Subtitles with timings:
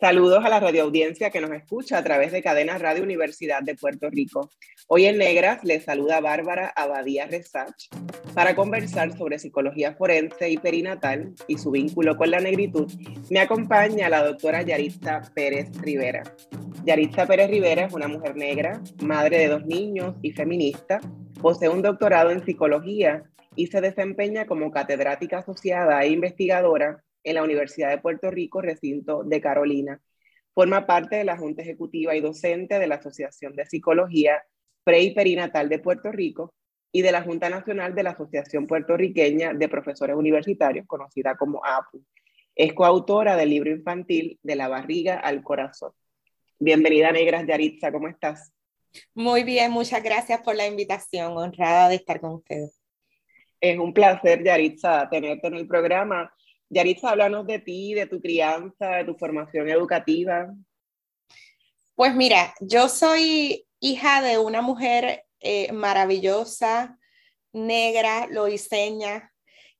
[0.00, 4.08] Saludos a la radioaudiencia que nos escucha a través de Cadena Radio Universidad de Puerto
[4.08, 4.48] Rico.
[4.86, 7.88] Hoy en Negras les saluda Bárbara Abadía Resach
[8.32, 12.88] para conversar sobre psicología forense y perinatal y su vínculo con la negritud.
[13.28, 16.22] Me acompaña la doctora Yaritza Pérez Rivera.
[16.84, 21.00] Yaritza Pérez Rivera es una mujer negra, madre de dos niños y feminista.
[21.42, 23.24] Posee un doctorado en psicología
[23.56, 29.22] y se desempeña como catedrática asociada e investigadora en la Universidad de Puerto Rico, recinto
[29.22, 30.00] de Carolina.
[30.54, 34.42] Forma parte de la Junta Ejecutiva y docente de la Asociación de Psicología
[34.82, 36.54] Pre y Perinatal de Puerto Rico
[36.90, 42.02] y de la Junta Nacional de la Asociación Puertorriqueña de Profesores Universitarios, conocida como APU.
[42.54, 45.92] Es coautora del libro infantil De la barriga al corazón.
[46.58, 48.52] Bienvenida, Negras Yaritza, ¿cómo estás?
[49.14, 52.80] Muy bien, muchas gracias por la invitación, honrada de estar con ustedes.
[53.60, 56.32] Es un placer, Yaritza, tenerte en el programa.
[56.70, 60.54] Yaritza, háblanos de ti, de tu crianza, de tu formación educativa.
[61.94, 66.98] Pues mira, yo soy hija de una mujer eh, maravillosa,
[67.52, 69.32] negra, loiseña,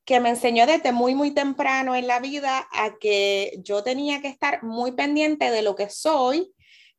[0.05, 4.29] que me enseñó desde muy, muy temprano en la vida a que yo tenía que
[4.29, 6.55] estar muy pendiente de lo que soy,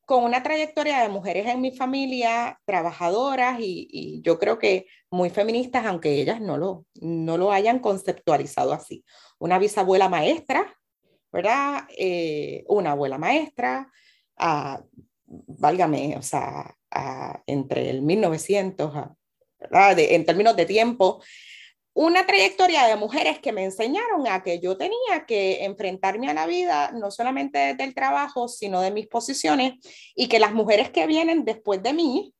[0.06, 5.30] con una trayectoria de mujeres en mi familia, trabajadoras y, y yo creo que muy
[5.30, 9.04] feministas, aunque ellas no lo, no lo hayan conceptualizado así
[9.40, 10.78] una bisabuela maestra,
[11.32, 11.88] ¿verdad?
[11.98, 13.92] Eh, una abuela maestra,
[14.40, 14.78] uh,
[15.26, 16.76] válgame, o sea,
[17.46, 18.94] entre el 1900,
[19.60, 20.00] ¿verdad?
[20.00, 21.22] en términos de tiempo,
[21.94, 26.46] una trayectoria de mujeres que me enseñaron a que yo tenía que enfrentarme a la
[26.46, 29.74] vida, no solamente del trabajo, sino de mis posiciones,
[30.16, 32.34] y que las mujeres que vienen después de mí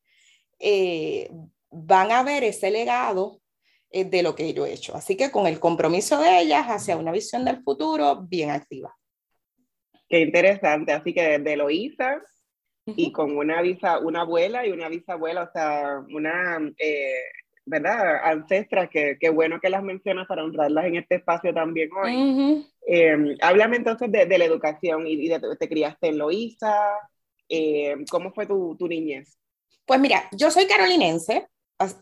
[0.60, 1.30] eh,
[1.70, 3.39] van a ver ese legado
[3.92, 4.96] de lo que yo he hecho.
[4.96, 8.96] Así que con el compromiso de ellas hacia una visión del futuro bien activa.
[10.08, 10.92] Qué interesante.
[10.92, 12.22] Así que desde Loíza
[12.86, 17.22] y con una, visa, una abuela y una bisabuela, o sea, una, eh,
[17.66, 18.24] ¿verdad?
[18.24, 22.66] Ancestras, que qué bueno que las mencionas para honrarlas en este espacio también hoy.
[22.88, 26.74] Em, háblame entonces de, la educación y, de, te criaste en Loíza.
[27.48, 29.38] Em, ¿Cómo fue tu, tu niñez?
[29.86, 31.48] Pues mira, yo soy carolinense,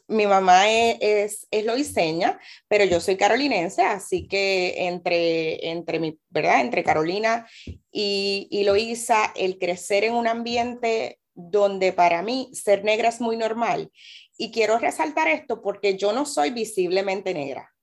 [0.07, 6.19] mi mamá e, es, es, loiseña, pero yo soy carolinense, así que entre, entre, mi,
[6.29, 6.61] ¿verdad?
[6.61, 7.47] entre Carolina
[7.91, 13.37] y, y Loíza, el crecer en un ambiente donde para mí ser negra es muy
[13.37, 13.91] normal.
[14.37, 17.73] Y quiero resaltar esto porque yo no soy visiblemente negra.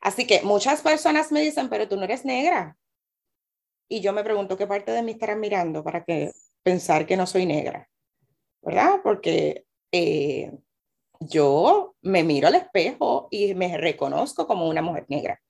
[0.00, 2.76] Así que muchas personas me dicen, pero tú no eres negra.
[3.88, 6.32] Y yo me pregunto qué parte de mí estarán mirando para que
[6.62, 7.88] pensar que no soy negra,
[8.62, 9.00] ¿verdad?
[9.02, 10.50] Porque eh,
[11.20, 15.40] yo me miro al espejo y me reconozco como una mujer negra.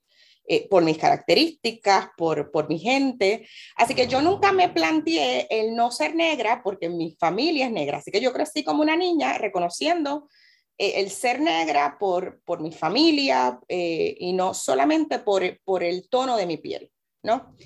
[0.49, 3.49] Eh, por mis características, por, por mi gente.
[3.75, 7.99] Así que yo nunca me planteé el no ser negra porque mi familia es negra.
[7.99, 10.29] Así que yo crecí como una niña reconociendo
[10.79, 16.09] eh, el ser negra por, por mi familia eh, y no solamente por, por el
[16.09, 16.93] tono de mi piel,
[17.25, 17.57] ¿no?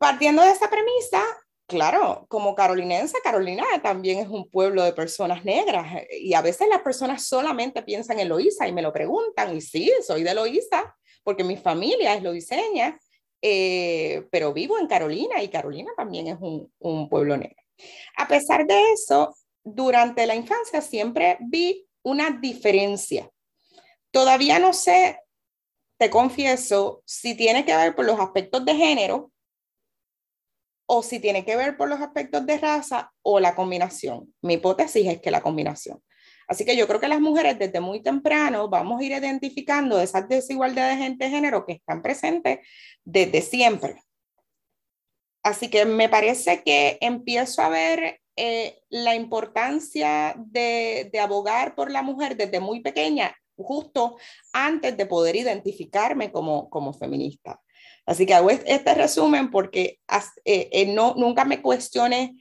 [0.00, 1.22] Partiendo de esa premisa,
[1.68, 6.68] Claro, como carolinense, Carolina también es un pueblo de personas negras eh, y a veces
[6.68, 10.96] las personas solamente piensan en Loíza y me lo preguntan y sí, soy de Loíza
[11.24, 13.00] porque mi familia es loiseña,
[13.42, 17.60] eh, pero vivo en Carolina y Carolina también es un, un pueblo negro.
[18.16, 19.34] A pesar de eso,
[19.64, 23.28] durante la infancia siempre vi una diferencia.
[24.12, 25.18] Todavía no sé,
[25.98, 29.32] te confieso, si tiene que ver por los aspectos de género
[30.86, 34.32] o si tiene que ver por los aspectos de raza o la combinación.
[34.42, 36.02] Mi hipótesis es que la combinación.
[36.48, 40.28] Así que yo creo que las mujeres desde muy temprano vamos a ir identificando esas
[40.28, 42.60] desigualdades de género que están presentes
[43.04, 44.00] desde siempre.
[45.42, 51.90] Así que me parece que empiezo a ver eh, la importancia de, de abogar por
[51.90, 54.16] la mujer desde muy pequeña justo
[54.52, 57.60] antes de poder identificarme como, como feminista.
[58.06, 59.98] Así que hago este resumen porque
[60.44, 62.36] eh, eh, no, nunca me cuestioné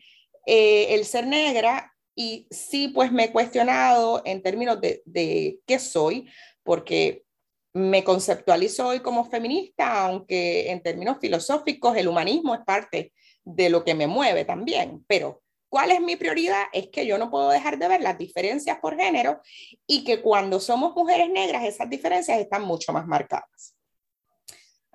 [0.45, 5.79] eh, el ser negra y sí, pues me he cuestionado en términos de, de qué
[5.79, 6.29] soy,
[6.63, 7.25] porque
[7.73, 13.11] me conceptualizo hoy como feminista, aunque en términos filosóficos el humanismo es parte
[13.43, 16.63] de lo que me mueve también, pero ¿cuál es mi prioridad?
[16.71, 19.41] Es que yo no puedo dejar de ver las diferencias por género
[19.85, 23.75] y que cuando somos mujeres negras esas diferencias están mucho más marcadas.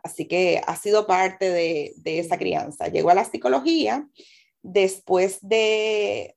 [0.03, 2.89] Así que ha sido parte de, esa crianza.
[2.89, 4.09] Llegó a la psicología
[4.63, 6.37] después de,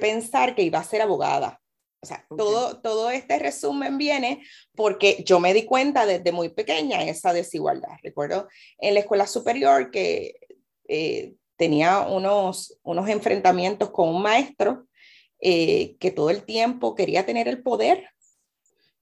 [0.00, 1.60] pensar que iba a ser abogada.
[2.02, 4.42] O sea, todo, todo este resumen viene
[4.74, 7.98] porque yo me di cuenta desde muy pequeña esa desigualdad.
[8.02, 8.48] Recuerdo
[8.78, 10.34] en la escuela superior que
[10.88, 14.86] eh, tenía unos, unos enfrentamientos con un maestro
[15.40, 18.08] eh, que todo el tiempo quería tener el poder.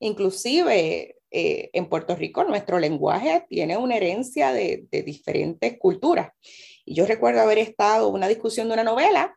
[0.01, 6.33] Inclusive eh, en Puerto Rico nuestro lenguaje tiene una herencia de, diferentes culturas.
[6.85, 9.37] Y yo recuerdo haber estado en una discusión de una novela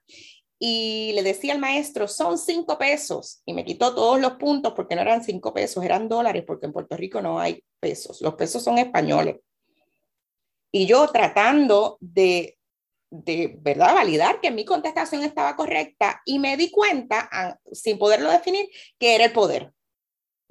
[0.57, 4.95] y le decía al maestro, son cinco pesos, y me quitó todos los puntos porque
[4.95, 8.63] no eran cinco pesos, eran dólares, porque en Puerto Rico no hay pesos, los pesos
[8.63, 9.37] son españoles.
[10.71, 12.59] Y yo tratando de,
[13.09, 18.29] de verdad, validar que mi contestación estaba correcta, y me di cuenta, ah, sin poderlo
[18.29, 19.73] definir, que era el poder.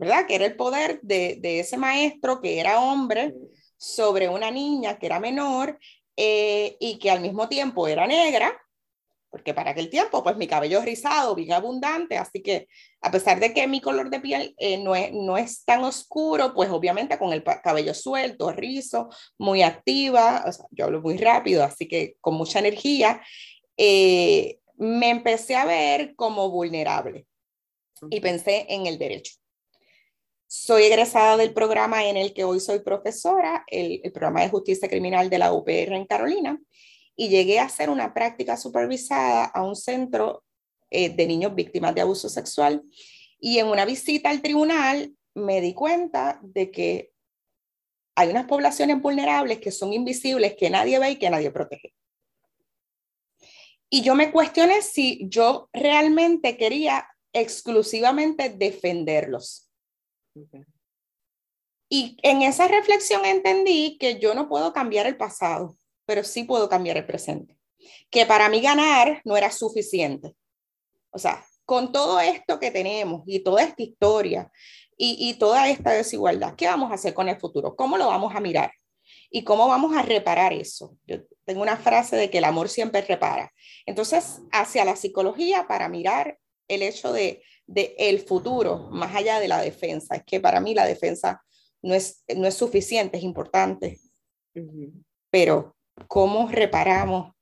[0.00, 0.26] ¿Verdad?
[0.26, 3.34] Que era el poder de, ese maestro que era hombre
[3.76, 5.78] sobre una niña que era menor
[6.16, 8.58] eh, y que al mismo tiempo era negra,
[9.28, 12.66] porque para aquel tiempo, pues mi cabello es rizado, bien abundante, así que
[13.02, 16.54] a pesar de que mi color de piel eh, no, es, no es tan oscuro,
[16.54, 21.62] pues obviamente con el cabello suelto, rizo, muy activa, o sea, yo hablo muy rápido,
[21.62, 23.20] así que con mucha energía,
[23.76, 27.26] eh, me empecé a ver como vulnerable
[28.08, 29.39] y pensé en el derecho.
[30.52, 35.30] Soy egresada del programa en el que hoy soy profesora, el, programa de justicia criminal
[35.30, 36.60] de la UPR en Carolina,
[37.14, 40.42] y llegué a hacer una práctica supervisada a un centro
[40.90, 42.82] eh, de niños víctimas de abuso sexual.
[43.38, 47.12] Y en una visita al tribunal me di cuenta de que
[48.16, 51.94] hay unas poblaciones vulnerables que son invisibles, que nadie ve y que nadie protege.
[53.88, 59.69] Y yo me cuestioné si yo realmente quería exclusivamente defenderlos
[61.92, 65.76] y en esa reflexión entendí que yo no puedo cambiar el pasado,
[66.06, 67.58] pero sí puedo cambiar el presente.
[68.10, 70.36] Que para mí ganar no era suficiente.
[71.10, 74.50] O sea, con todo esto que tenemos y toda esta historia
[74.96, 77.74] y, toda esta desigualdad, ¿qué vamos a hacer con el futuro?
[77.74, 78.70] ¿Cómo lo vamos a mirar?
[79.30, 80.94] ¿Y cómo vamos a reparar eso?
[81.06, 83.52] Yo tengo una frase de que el amor siempre repara.
[83.86, 86.38] Entonces, hacia la psicología para mirar
[86.68, 90.16] el hecho de de el futuro, más allá de la defensa.
[90.16, 91.40] Es que para mí la defensa
[91.82, 94.00] no es, no es suficiente, es importante.
[95.30, 95.76] Pero,
[96.08, 97.32] ¿cómo reparamos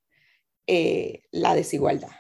[0.67, 2.13] eh, la desigualdad?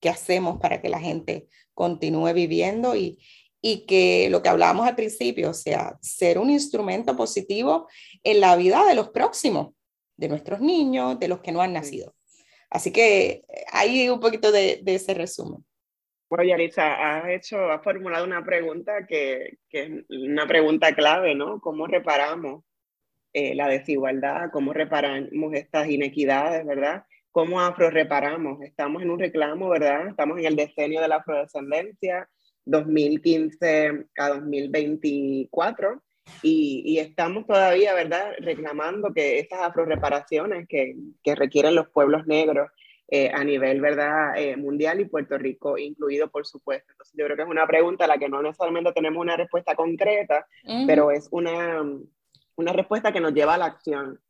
[0.00, 3.22] ¿Qué hacemos para que la gente continúe viviendo y,
[3.62, 7.86] y que lo que hablábamos al principio, o sea, ser un instrumento positivo
[8.24, 9.72] en la vida de los próximos,
[10.16, 12.12] de nuestros niños, de los que no han nacido?
[12.70, 15.64] Así que hay un poquito de ese resumen.
[16.28, 21.60] Bueno, Yarisa, has hecho, has formulado una pregunta que, que es una pregunta clave, ¿no?
[21.60, 22.64] ¿Cómo reparamos
[23.32, 24.50] eh, la desigualdad?
[24.52, 27.04] ¿Cómo reparamos estas inequidades, verdad?
[27.30, 28.60] ¿Cómo afro-reparamos?
[28.62, 30.08] Estamos en un reclamo, ¿verdad?
[30.08, 32.28] Estamos en el decenio de la afrodescendencia,
[32.64, 36.02] 2015 a 2024,
[36.42, 42.68] y, y estamos todavía, ¿verdad?, reclamando que estas afro-reparaciones que, que requieren los pueblos negros
[43.08, 44.36] eh, a nivel ¿verdad?
[44.36, 46.90] Eh, mundial y Puerto Rico incluido, por supuesto.
[46.92, 49.74] Entonces, yo creo que es una pregunta a la que no necesariamente tenemos una respuesta
[49.74, 50.46] concreta,
[50.86, 51.84] pero es una,
[52.56, 54.20] una respuesta que nos lleva a la acción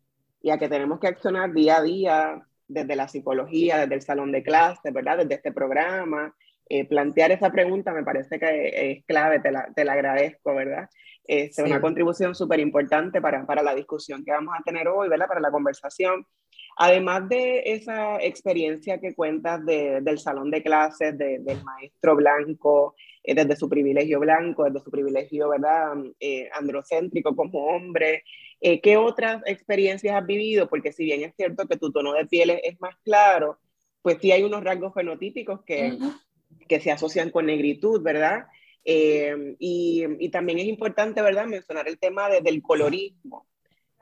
[0.42, 4.32] y a que tenemos que accionar día a día desde la psicología, desde el salón
[4.32, 5.18] de clase, ¿verdad?
[5.18, 6.34] Desde este programa.
[6.68, 10.88] Eh, plantear esa pregunta me parece que es clave, te la, te la agradezco, ¿verdad?
[11.24, 15.26] Es una contribución súper importante para, para la discusión que vamos a tener hoy, ¿verdad?
[15.26, 16.26] Para la conversación.
[16.78, 23.56] Además de esa experiencia que cuentas del salón de clases, del maestro blanco, eh, desde
[23.56, 28.24] su privilegio blanco, desde su privilegio, ¿verdad?, eh, androcéntrico como hombre,
[28.60, 30.68] eh, ¿qué otras experiencias has vivido?
[30.68, 33.58] Porque si bien es cierto que tu tono de piel es, más claro,
[34.02, 35.96] pues sí hay unos rasgos fenotípicos que,
[36.68, 38.46] que se asocian con negritud, ¿verdad?
[38.84, 43.44] y, y, también es importante, ¿verdad?, mencionar el tema del colorismo.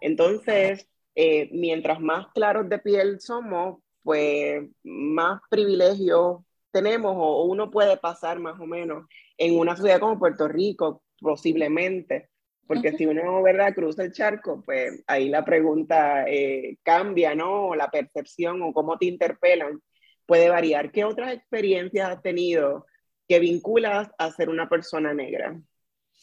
[0.03, 6.39] Entonces, eh, mientras más claros de piel somos, pues más privilegios
[6.71, 9.07] tenemos o uno puede pasar más o menos
[9.39, 12.31] en una ciudad como Puerto Rico, posiblemente.
[12.67, 17.69] Porque si uno, ¿verdad?, cruza el charco, pues ahí la pregunta eh, cambia, ¿no?
[17.69, 19.83] O la percepción o cómo te interpelan
[20.27, 20.91] puede variar.
[20.91, 22.87] ¿Qué otras experiencias has tenido
[23.29, 25.61] que vinculas a ser una persona negra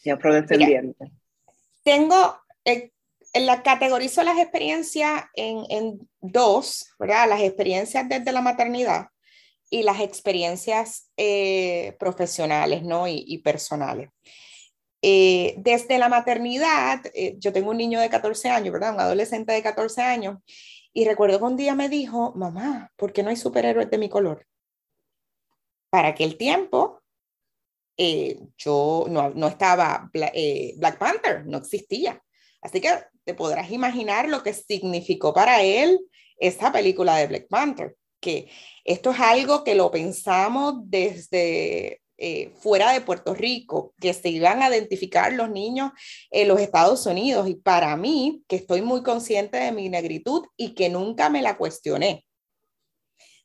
[0.04, 1.12] y afrodescendiente?
[1.84, 2.92] tengo, eh,
[3.34, 7.30] la categorizo las experiencias en, en, dos, ¿verdad?
[7.30, 9.08] Las experiencias desde la maternidad
[9.70, 13.08] y las experiencias eh, profesionales, ¿no?
[13.08, 14.10] Y, personales.
[15.02, 18.94] Eh, desde la maternidad, eh, yo tengo un niño de 14 años, ¿verdad?
[18.94, 20.40] Un adolescente de 14 años,
[20.94, 24.10] y recuerdo que un día me dijo, mamá, ¿por qué no hay superhéroes de mi
[24.10, 24.46] color?
[25.90, 27.02] Para aquel tiempo,
[27.98, 32.22] eh, yo no, no estaba Black Panther, no existía.
[32.62, 32.90] Así que
[33.32, 36.00] te podrás imaginar lo que significó para él
[36.38, 38.50] esa película de Black Panther, que
[38.84, 44.62] esto es algo que lo pensamos desde eh, fuera de Puerto Rico, que se iban
[44.62, 45.92] a identificar los niños
[46.30, 47.48] en los Estados Unidos.
[47.48, 51.58] Y para mí, que estoy muy consciente de mi negritud y que nunca me la
[51.58, 52.26] cuestioné,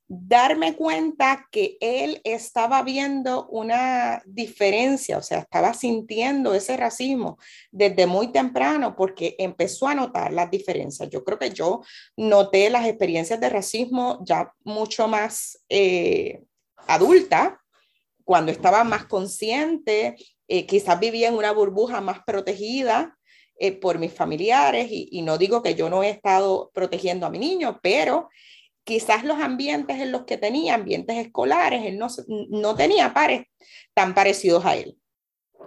[0.09, 7.39] darme cuenta que él estaba viendo una diferencia, o sea, estaba sintiendo ese racismo
[7.73, 11.11] desde muy temprano porque empezó a notar las diferencias.
[11.11, 11.83] Yo creo que yo
[12.17, 16.43] noté las experiencias de racismo ya mucho más eh,
[16.87, 17.61] adulta,
[18.25, 20.17] cuando estaba más consciente,
[20.49, 23.17] eh, quizás vivía en una burbuja más protegida
[23.59, 27.39] eh, por mis familiares y, no digo que yo no he estado protegiendo a mi
[27.39, 28.29] niño, pero
[28.87, 32.07] quizás los ambientes en los que tenía, ambientes escolares, él no,
[32.51, 33.47] no tenía pares
[33.93, 34.97] tan parecidos a él.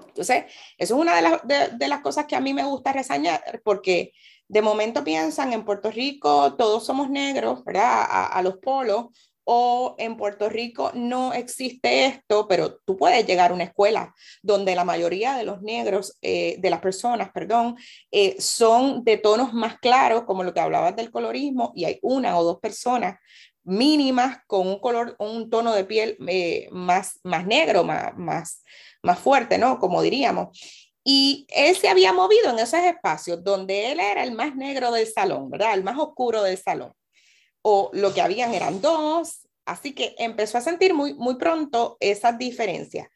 [0.07, 0.45] Entonces,
[0.77, 4.13] eso es una de, las, de, las cosas que a mí me gusta reseñar, porque
[4.47, 8.05] de momento piensan en Puerto Rico, todos somos negros, ¿verdad?
[8.07, 9.07] A los polos,
[9.51, 14.13] o en Puerto Rico no existe esto, pero tú puedes llegar a una escuela
[14.44, 17.75] donde la mayoría de los negros, eh, de las personas, perdón,
[18.12, 22.38] eh, son de tonos más claros, como lo que hablabas del colorismo, y hay una
[22.38, 23.18] o dos personas
[23.63, 28.63] mínimas con un color, un tono de piel eh, más, más negro, más, más,
[29.01, 29.79] más fuerte, ¿no?
[29.79, 30.50] Como diríamos.
[31.03, 35.08] Y él se había movido en esos espacios donde él era el más negro del
[35.08, 35.74] salón, ¿verdad?
[35.74, 36.94] El más oscuro del salón
[37.61, 42.37] o lo que habían eran dos, así que empezó a sentir muy, muy pronto esas
[42.37, 43.07] diferencias,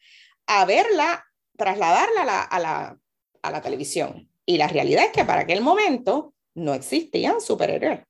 [0.46, 1.24] a verla,
[1.56, 2.98] trasladarla a la,
[3.42, 4.28] a, la, televisión.
[4.46, 8.00] Y la realidad es que para aquel momento no existían superhéroes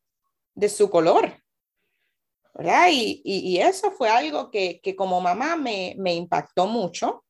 [0.55, 1.41] de su color.
[2.55, 2.89] ¿verdad?
[2.93, 7.25] Y, y, eso fue algo que, que como mamá me, me impactó mucho.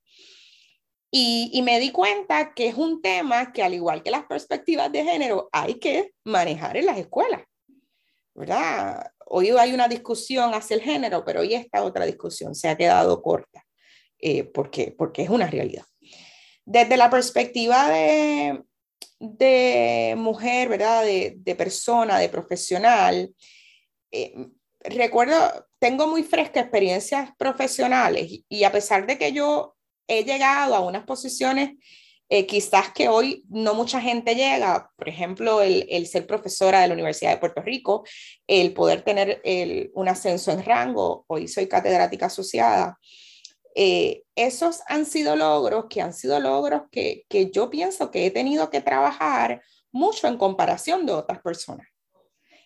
[1.11, 4.90] Y, y, me di cuenta que es un tema que al igual que las perspectivas
[4.92, 7.42] de género hay que manejar en las escuelas.
[8.35, 9.11] ¿Verdad?
[9.26, 13.23] Hoy hay una discusión hacia el género, pero hoy esta otra discusión se ha quedado
[13.23, 13.64] corta,
[14.19, 15.85] eh, porque, porque es una realidad.
[16.64, 18.62] Desde la perspectiva de,
[19.19, 21.05] de mujer, ¿verdad?
[21.05, 23.35] De, persona, de profesional,
[24.11, 24.35] eh,
[24.81, 29.76] recuerdo, tengo muy frescas experiencias profesionales y a pesar de que yo
[30.07, 31.73] he llegado a unas posiciones
[32.28, 36.95] eh, quizás que hoy no mucha gente llega, por ejemplo, el, ser profesora de la
[36.95, 38.04] Universidad de Puerto Rico,
[38.47, 39.43] el poder tener
[39.95, 42.99] un ascenso en rango, hoy soy catedrática asociada.
[43.75, 48.71] Eh, esos han sido logros que han sido logros que, yo pienso que he tenido
[48.71, 51.87] que trabajar mucho en comparación de otras personas.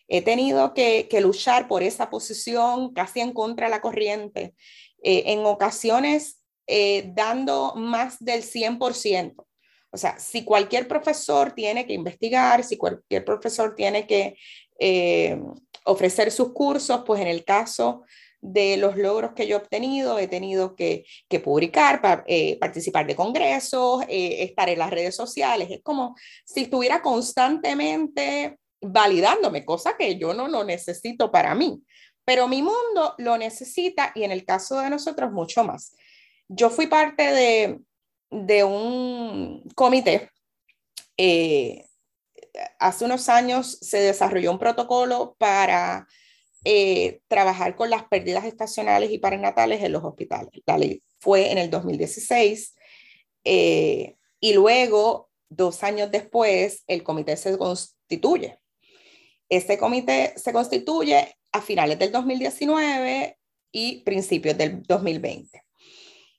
[0.06, 4.54] He tenido que, que luchar por esa posición casi en contra de la corriente,
[5.02, 9.46] eh, en ocasiones eh, dando más del 100%.
[9.90, 14.36] O sea, si cualquier profesor tiene que investigar, si cualquier profesor tiene que
[14.78, 15.40] eh,
[15.84, 18.02] ofrecer sus cursos, pues en el caso
[18.40, 23.16] de los logros que yo he obtenido, he tenido que, que publicar, eh, participar de
[23.16, 25.68] congresos, eh, estar en las redes sociales.
[25.70, 26.14] Es como
[26.44, 31.82] si estuviera constantemente validándome, cosa que yo no lo necesito para mí,
[32.24, 35.96] pero mi mundo lo necesita y en el caso de nosotros mucho más.
[36.46, 37.80] Yo fui parte de,
[38.30, 40.30] de un comité.
[41.16, 41.86] Eh,
[42.78, 46.06] hace unos años se desarrolló un protocolo para
[46.64, 50.50] eh, trabajar con las pérdidas estacionales y parenatales en los hospitales.
[50.66, 52.74] La ley fue en el 2016
[53.44, 58.58] eh, y luego, dos años después, el comité se constituye.
[59.48, 63.38] Este comité se constituye a finales del 2019
[63.72, 65.62] y principios del 2020.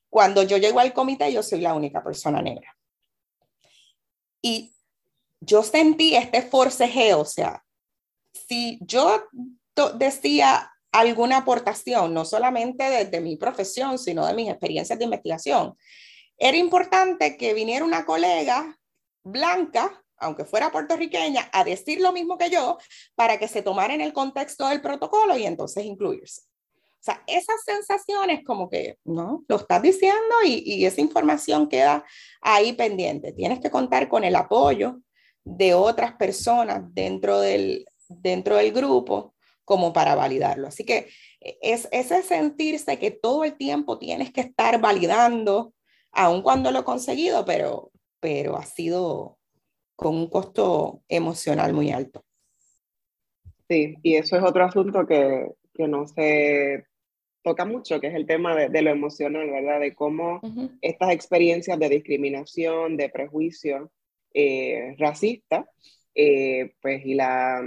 [0.09, 2.75] Cuando yo llego al comité, yo soy la única persona negra.
[4.41, 4.73] Y
[5.39, 7.63] yo sentí este forcejeo, o sea,
[8.33, 9.23] si yo
[9.95, 15.77] decía alguna aportación, no solamente desde mi profesión, sino de mis experiencias de investigación,
[16.37, 18.77] era importante que viniera una colega
[19.23, 22.77] blanca, aunque fuera puertorriqueña, a decir lo mismo que yo
[23.15, 26.48] para que se tomara en el contexto del protocolo y entonces incluirse.
[26.99, 29.45] O sea, esas sensaciones como que, ¿no?
[29.47, 32.03] Lo estás diciendo y, y esa información queda
[32.41, 33.31] ahí pendiente.
[33.31, 34.99] Tienes que contar con el apoyo
[35.45, 40.67] de otras personas dentro del, dentro del grupo como para validarlo.
[40.67, 45.73] Así que es ese sentirse que todo el tiempo tienes que estar validando,
[46.11, 49.37] aun cuando lo he conseguido, pero, pero ha sido
[49.95, 52.25] con un costo emocional muy alto.
[53.69, 56.85] Sí, y eso es otro asunto que, que no se
[57.41, 59.79] toca mucho, que es el tema de, lo emocional, ¿verdad?
[59.79, 60.41] De cómo
[60.81, 63.89] estas experiencias de discriminación, de prejuicio
[64.33, 65.69] eh, racista,
[66.13, 67.61] eh, pues y la,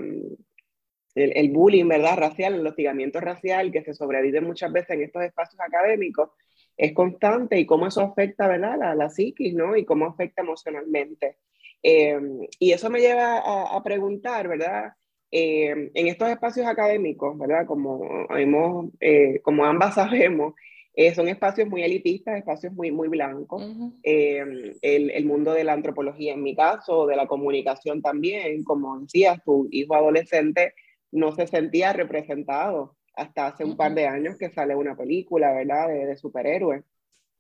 [1.15, 2.19] el, el, bullying, ¿verdad?
[2.19, 6.33] Racial, el hostigamiento racial que se sobrevive muchas veces en estos espacios académicos,
[6.77, 8.77] es constante y cómo eso afecta, ¿verdad?
[8.79, 9.75] La, la psiquis, ¿no?
[9.75, 11.39] Y cómo afecta emocionalmente.
[11.83, 12.21] Eh,
[12.59, 14.93] y eso me lleva a, a preguntar, ¿verdad?
[15.35, 17.67] Eh, en estos espacios académicos, ¿verdad?
[17.67, 20.55] Como, hemos, eh, como ambas sabemos,
[20.95, 23.63] eh, son espacios muy elitistas, espacios muy, muy blancos.
[24.03, 29.43] el, el, mundo de la antropología, en mi caso, de la comunicación también, como decías,
[29.43, 30.75] tu hijo adolescente
[31.11, 35.89] no se sentía representado hasta hace un par de años que sale una película, ¿verdad?
[35.89, 36.85] De, de superhéroes.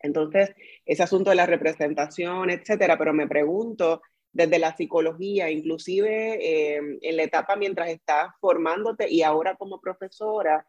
[0.01, 0.55] Entonces,
[0.87, 4.01] ese asunto de la representación, etcétera, pero me pregunto
[4.33, 10.67] desde la psicología, inclusive em, en la etapa mientras estás formándote y ahora como profesora,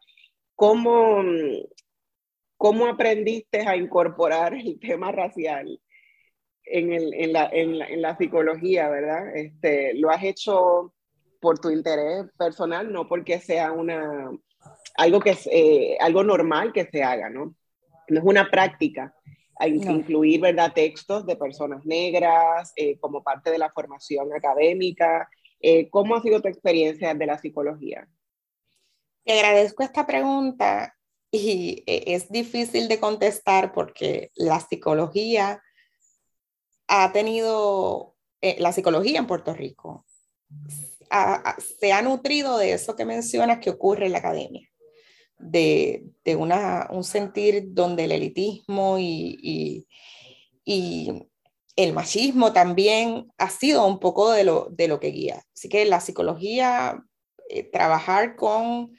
[0.54, 1.22] ¿cómo,
[2.56, 5.80] cómo aprendiste a incorporar el tema racial
[6.66, 9.36] en, la, psicología, verdad?
[9.36, 10.94] Este, ¿Lo has hecho
[11.40, 14.30] por tu interés personal, no porque sea una,
[14.96, 17.54] algo, que eh, algo normal que se haga, ¿no?
[18.08, 19.14] No es una práctica
[19.56, 20.72] a incluir ¿verdad?
[20.74, 25.28] textos de personas negras eh, como parte de la formación académica.
[25.60, 28.08] Eh, ¿Cómo ha sido tu experiencia de la psicología?
[29.24, 30.94] Te agradezco esta pregunta
[31.30, 35.62] y eh, es difícil de contestar porque la psicología
[36.86, 38.16] ha tenido,
[38.58, 40.04] la psicología en Puerto Rico
[41.78, 44.68] se ha nutrido de eso que mencionas que ocurre en la academia
[45.38, 49.86] de, de una, un sentir donde el elitismo y,
[50.64, 51.28] y,
[51.76, 55.44] el machismo también ha sido un poco de lo, de lo que guía.
[55.52, 57.02] Así que la psicología,
[57.48, 58.92] eh, trabajar con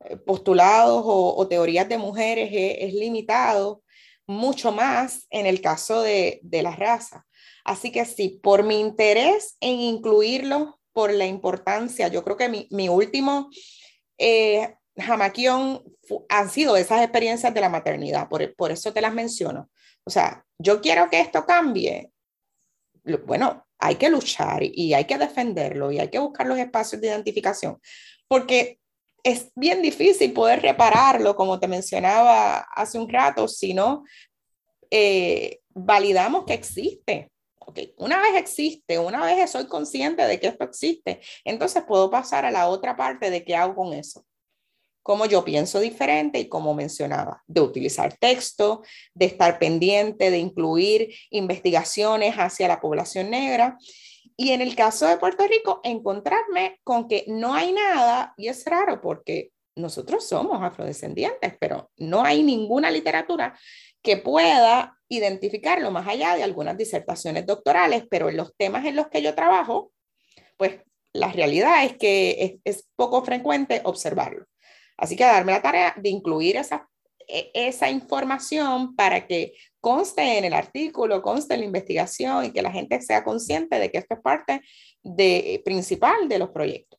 [0.00, 3.82] eh, postulados o, teorías de mujeres es, es, limitado,
[4.26, 7.26] mucho más en el caso de, de la raza.
[7.64, 12.68] Así que sí, por mi interés en incluirlo, por la importancia, yo creo que mi,
[12.70, 13.48] mi último
[14.18, 15.82] eh, jamaquión
[16.28, 19.70] han sido esas experiencias de la maternidad, por, por eso te las menciono.
[20.04, 22.10] O sea, yo quiero que esto cambie.
[23.26, 27.08] Bueno, hay que luchar y hay que defenderlo y hay que buscar los espacios de
[27.08, 27.80] identificación,
[28.28, 28.78] porque
[29.24, 34.04] es bien difícil poder repararlo, como te mencionaba hace un rato, si no
[34.90, 37.30] eh, validamos que existe.
[37.64, 37.94] Okay.
[37.96, 42.50] Una vez existe, una vez soy consciente de que esto existe, entonces puedo pasar a
[42.50, 44.24] la otra parte de qué hago con eso
[45.02, 48.82] cómo yo pienso diferente y como mencionaba, de utilizar texto,
[49.14, 53.76] de estar pendiente, de incluir investigaciones hacia la población negra.
[54.36, 58.64] Y en el caso de Puerto Rico, encontrarme con que no hay nada, y es
[58.64, 63.58] raro porque nosotros somos afrodescendientes, pero no hay ninguna literatura
[64.02, 69.08] que pueda identificarlo más allá de algunas disertaciones doctorales, pero en los temas en los
[69.08, 69.92] que yo trabajo,
[70.56, 70.80] pues
[71.12, 74.46] la realidad es que es, es poco frecuente observarlo.
[74.96, 76.88] Así que darme la tarea de incluir esa,
[77.28, 82.62] e, esa información para que conste en el artículo, conste en la investigación y que
[82.62, 84.60] la gente sea consciente de que esto es parte
[85.02, 86.98] de, principal de los proyectos.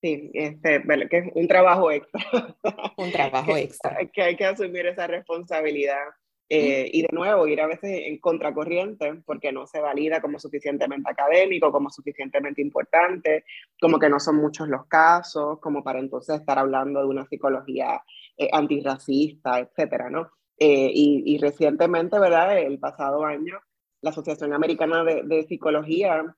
[0.00, 2.56] Sí, este, que es un trabajo extra.
[2.96, 3.98] Un trabajo extra.
[4.12, 6.04] que hay que asumir esa responsabilidad.
[6.50, 11.10] Eh, y de nuevo, ir a veces en contracorriente porque no se valida como suficientemente
[11.10, 13.44] académico, como suficientemente importante,
[13.78, 18.02] como que no son muchos los casos, como para entonces estar hablando de una psicología
[18.36, 20.30] eh, antirracista, etcétera, ¿no?
[20.58, 22.58] Eh, y, y, recientemente, ¿verdad?
[22.58, 23.60] El pasado año,
[24.00, 26.34] la Asociación Americana de, de Psicología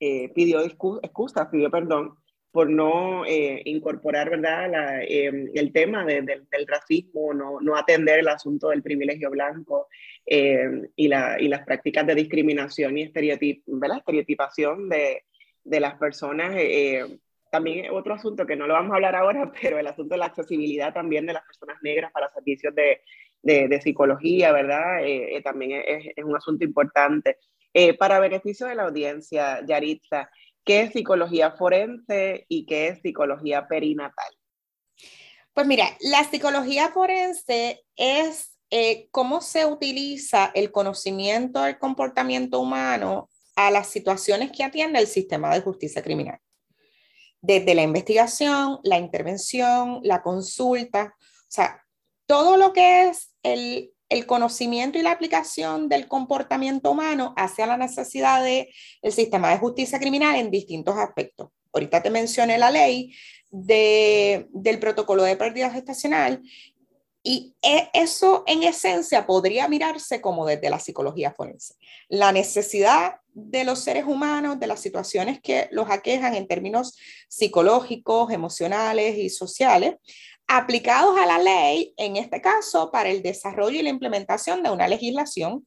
[0.00, 2.16] pidió excusas, pidió perdón
[2.58, 4.68] por no eh, incorporar ¿verdad?
[4.68, 9.30] La, eh, el tema de, de, del racismo, no, no, atender el asunto del privilegio
[9.30, 9.86] blanco
[10.26, 13.98] eh, y, la, y, las prácticas de discriminación y estereotip, ¿verdad?
[13.98, 15.22] estereotipación de,
[15.62, 16.52] de las personas.
[16.56, 17.20] Eh,
[17.52, 20.26] también otro asunto que no lo vamos a hablar ahora, pero el asunto de la
[20.26, 24.98] accesibilidad también de las personas negras para servicios de, psicología, ¿verdad?
[25.44, 27.36] también es, es, un asunto importante.
[28.00, 30.28] para beneficio de la audiencia, Yaritza,
[30.64, 34.32] ¿qué es psicología forense y qué es psicología perinatal?
[35.52, 43.28] Pues mira, la psicología forense es eh, cómo se utiliza el conocimiento del comportamiento humano
[43.56, 46.38] a las situaciones que atiende el sistema de justicia criminal.
[47.40, 51.82] Desde la investigación, la intervención, la consulta, o sea,
[52.26, 57.76] todo lo que es el, el conocimiento y la aplicación del comportamiento humano hacia la
[57.76, 58.68] necesidad del
[59.02, 61.48] el sistema de justicia criminal en distintos aspectos.
[61.72, 63.14] Ahorita te mencioné la ley,
[63.50, 66.42] del protocolo de pérdida gestacional
[67.22, 71.74] y e, eso en esencia podría mirarse como desde la psicología forense.
[72.08, 76.96] La necesidad de los seres humanos, de las situaciones que los aquejan en términos
[77.28, 79.96] psicológicos, emocionales y sociales,
[80.48, 84.88] aplicados a la ley, en este caso, para el desarrollo y la implementación de una
[84.88, 85.66] legislación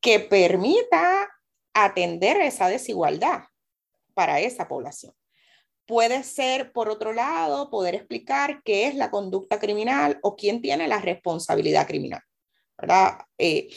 [0.00, 1.28] que permita
[1.74, 3.42] atender esa desigualdad
[4.14, 5.12] para esa población.
[5.86, 10.86] Puede ser, por otro lado, poder explicar qué es la conducta criminal o quién tiene
[10.86, 12.22] la responsabilidad criminal.
[13.38, 13.68] Eh,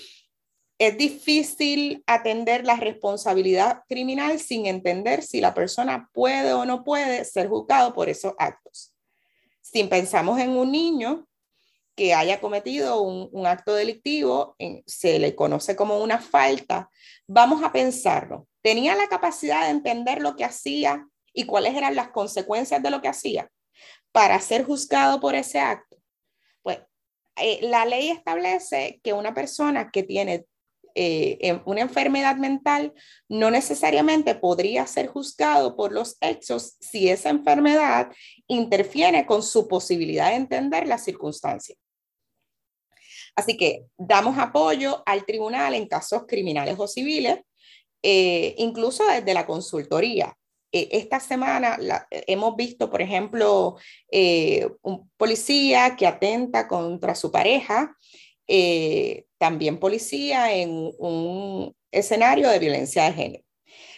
[0.78, 7.26] es difícil atender la responsabilidad criminal sin entender si la persona puede o no puede
[7.26, 8.93] ser juzgado por esos actos.
[9.64, 11.28] Si pensamos en un niño
[11.96, 16.90] que haya cometido un, acto delictivo, se le conoce como una falta,
[17.28, 18.48] vamos a pensarlo.
[18.62, 23.02] ¿Tenía la capacidad de entender lo que hacía y cuáles eran las consecuencias de lo
[23.02, 23.50] que hacía
[24.14, 25.98] para ser juzgado por ese acto.
[26.62, 26.80] Pues
[27.36, 30.46] eh, la ley establece que una persona que tiene
[30.96, 32.94] eh, una enfermedad mental
[33.30, 38.12] no necesariamente podría ser juzgado por los hechos si esa enfermedad
[38.48, 41.78] interfiere con su posibilidad de entender las circunstancias.
[43.36, 47.40] Así que damos apoyo al tribunal en casos criminales o civiles,
[48.04, 50.38] eh, incluso desde la consultoría.
[50.72, 51.78] Eh, esta semana
[52.10, 53.78] hemos visto, por ejemplo,
[54.12, 57.96] eh, un policía que atenta contra su pareja,
[59.38, 63.44] también policía en un escenario de violencia de género.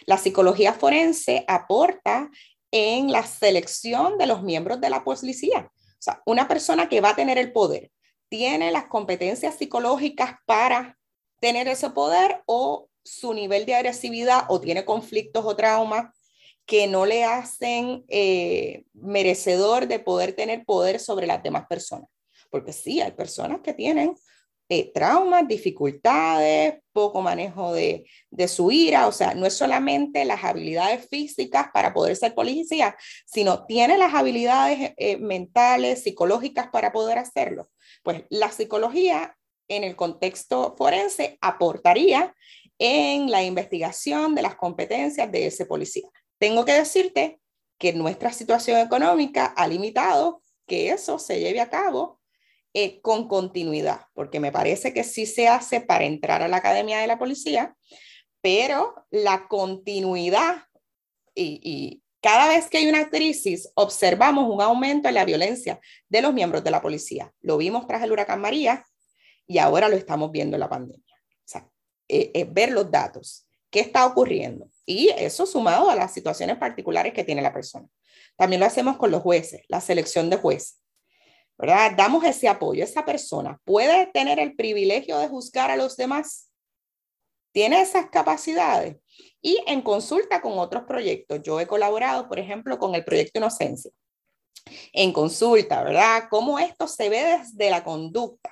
[0.06, 2.30] La psicología forense aporta
[2.70, 5.70] en la selección de los miembros de la policía.
[5.74, 7.90] O sea, una persona que va a tener el poder,
[8.28, 10.98] tiene las competencias psicológicas para
[11.40, 16.14] tener ese poder o su nivel de agresividad o tiene conflictos o traumas
[16.66, 22.08] que no le hacen eh, merecedor de poder tener poder sobre las demás personas.
[22.50, 24.14] Porque sí, hay personas que tienen
[24.68, 28.04] eh, traumas, dificultades, poco manejo de,
[28.48, 33.64] su ira, o sea, no es solamente las habilidades físicas para poder ser policía, sino
[33.66, 37.68] tiene las habilidades eh, mentales, psicológicas para poder hacerlo.
[38.02, 39.36] Pues la psicología
[39.68, 42.34] en el contexto forense aportaría
[42.78, 46.08] en la investigación de las competencias de ese policía.
[46.38, 47.40] Tengo que decirte
[47.78, 52.15] que nuestra situación económica ha limitado que eso se lleve a cabo
[52.78, 56.98] eh, con continuidad, porque me parece que sí se hace para entrar a la Academia
[56.98, 57.74] de la Policía,
[58.42, 60.64] pero la continuidad
[61.34, 66.34] y, cada vez que hay una crisis, observamos un aumento en la violencia de los
[66.34, 67.32] miembros de la policía.
[67.40, 68.84] Lo vimos tras el huracán María
[69.46, 71.16] y ahora lo estamos viendo en la pandemia.
[71.16, 71.70] O sea,
[72.08, 73.46] eh, ver los datos.
[73.70, 74.68] ¿Qué está ocurriendo?
[74.84, 77.88] Y eso sumado a las situaciones particulares que tiene la persona.
[78.36, 80.78] También lo hacemos con los jueces, la selección de jueces.
[81.58, 81.92] ¿Verdad?
[81.96, 82.84] Damos ese apoyo.
[82.84, 86.50] Esa persona puede tener el privilegio de juzgar a los demás.
[87.52, 88.96] Tiene esas capacidades.
[89.40, 91.40] Y en consulta con otros proyectos.
[91.42, 93.90] Yo he colaborado, por ejemplo, con el proyecto Inocencia.
[94.92, 96.24] En consulta, ¿verdad?
[96.28, 98.50] Cómo esto se ve desde la conducta.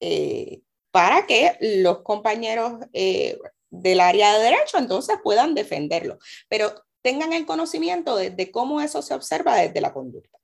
[0.00, 3.38] Eh, para que los compañeros eh,
[3.70, 9.14] del área de derecho, entonces puedan defenderlo, pero tengan el conocimiento de, cómo eso se
[9.14, 10.37] observa desde la conducta.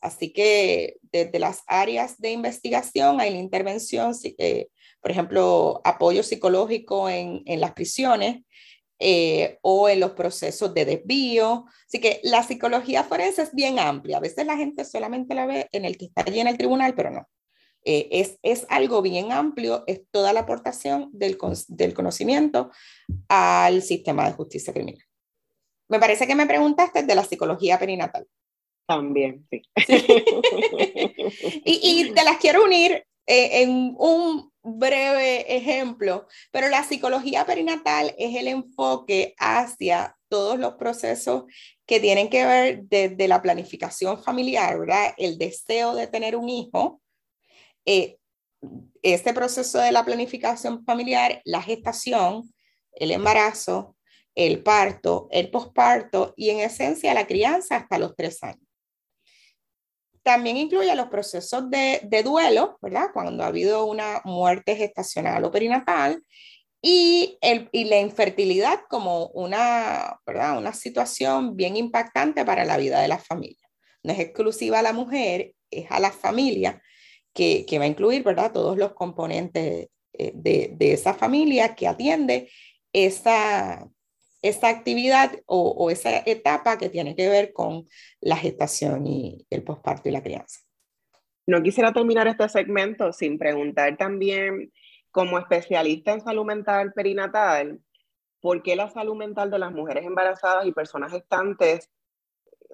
[0.00, 4.68] Así que desde las áreas de investigación hay la intervención, eh,
[5.00, 8.44] por ejemplo, apoyo psicológico en, las prisiones
[8.98, 11.66] eh, o en los procesos de desvío.
[11.86, 14.18] Así que la psicología forense es bien amplia.
[14.18, 16.94] A veces la gente solamente la ve en el que está allí en el tribunal,
[16.94, 17.28] pero no.
[17.84, 22.70] Eh, es, es, algo bien amplio, es toda la aportación del, del, conocimiento
[23.28, 25.02] al sistema de justicia criminal.
[25.88, 28.26] Me parece que me preguntaste de la psicología perinatal.
[28.90, 29.62] También, sí.
[31.64, 38.12] y, y, te las quiero unir eh, en un breve ejemplo, pero la psicología perinatal
[38.18, 41.44] es el enfoque hacia todos los procesos
[41.86, 45.14] que tienen que ver desde la planificación familiar, ¿verdad?
[45.16, 47.00] El deseo de tener un hijo,
[47.86, 48.18] eh,
[49.02, 52.52] este proceso de la planificación familiar, la gestación,
[52.94, 53.94] el embarazo,
[54.34, 58.69] el parto, el posparto y en esencia la crianza hasta los tres años.
[60.22, 63.08] También incluye los procesos de, duelo, ¿verdad?
[63.12, 66.22] Cuando ha habido una muerte gestacional o perinatal
[66.82, 70.58] y, el, y la infertilidad como una, ¿verdad?
[70.58, 73.68] una situación bien impactante para la vida de la familia.
[74.02, 76.82] No es exclusiva a la mujer, es a la familia
[77.32, 78.52] que, que va a incluir, ¿verdad?
[78.52, 82.50] Todos los componentes eh, de, de esa familia que atiende
[82.92, 83.88] esa,
[84.42, 87.86] esa actividad o, esa etapa que tiene que ver con
[88.20, 90.60] la gestación y el posparto y la crianza.
[91.46, 94.72] No quisiera terminar este segmento sin preguntar también,
[95.10, 97.80] como especialista en salud mental perinatal,
[98.40, 101.90] ¿por qué la salud mental de las mujeres embarazadas y personas gestantes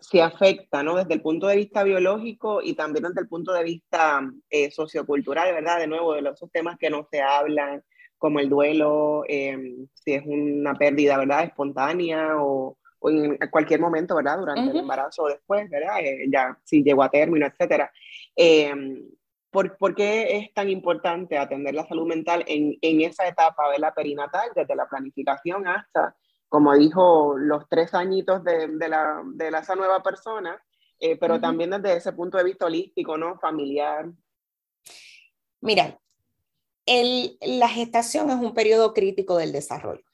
[0.00, 0.96] se afecta, ¿no?
[0.96, 5.54] Desde el punto de vista biológico y también desde el punto de vista eh, sociocultural,
[5.54, 5.78] ¿verdad?
[5.78, 7.82] De nuevo, de los temas que no se hablan,
[8.18, 11.44] como el duelo, em, si es una pérdida, ¿verdad?
[11.44, 14.38] Espontánea o, o en cualquier momento, ¿verdad?
[14.38, 16.00] Durante el embarazo o después, ¿verdad?
[16.00, 17.90] Eh, ya si llegó a término, etcétera.
[18.34, 19.02] Em,
[19.50, 23.78] ¿por, ¿por, qué es tan importante atender la salud mental en, en esa etapa de
[23.78, 26.16] la perinatal, desde la planificación hasta,
[26.48, 30.60] como dijo, los tres añitos de, de, la, de esa nueva persona,
[30.98, 33.38] eh, pero también desde ese punto de vista holístico, ¿no?
[33.38, 34.06] Familiar.
[35.60, 35.98] Mira,
[36.86, 40.04] la gestación es un periodo crítico del desarrollo.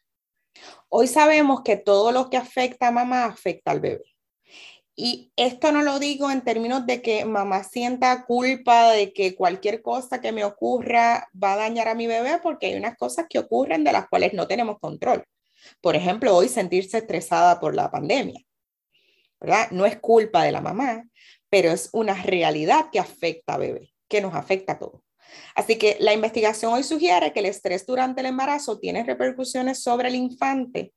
[0.88, 4.04] Hoy sabemos que todo lo que afecta a mamá afecta al bebé.
[4.94, 9.80] Y esto no lo digo en términos de que mamá sienta culpa de que cualquier
[9.80, 13.38] cosa que me ocurra va a dañar a mi bebé, porque hay unas cosas que
[13.38, 15.24] ocurren de las cuales no tenemos control.
[15.80, 18.40] Por ejemplo, hoy sentirse estresada por la pandemia.
[19.42, 19.72] ¿verdad?
[19.72, 21.04] No es culpa de la mamá,
[21.50, 25.00] pero es una realidad que afecta a bebé, que nos afecta a todos.
[25.54, 30.08] Así que la investigación hoy sugiere que el estrés durante el embarazo tiene repercusiones sobre
[30.08, 30.92] el infante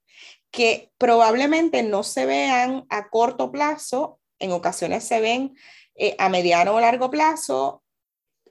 [0.56, 5.56] que probablemente no se vean a corto plazo, en ocasiones se ven
[5.96, 7.84] eh, a mediano o largo plazo.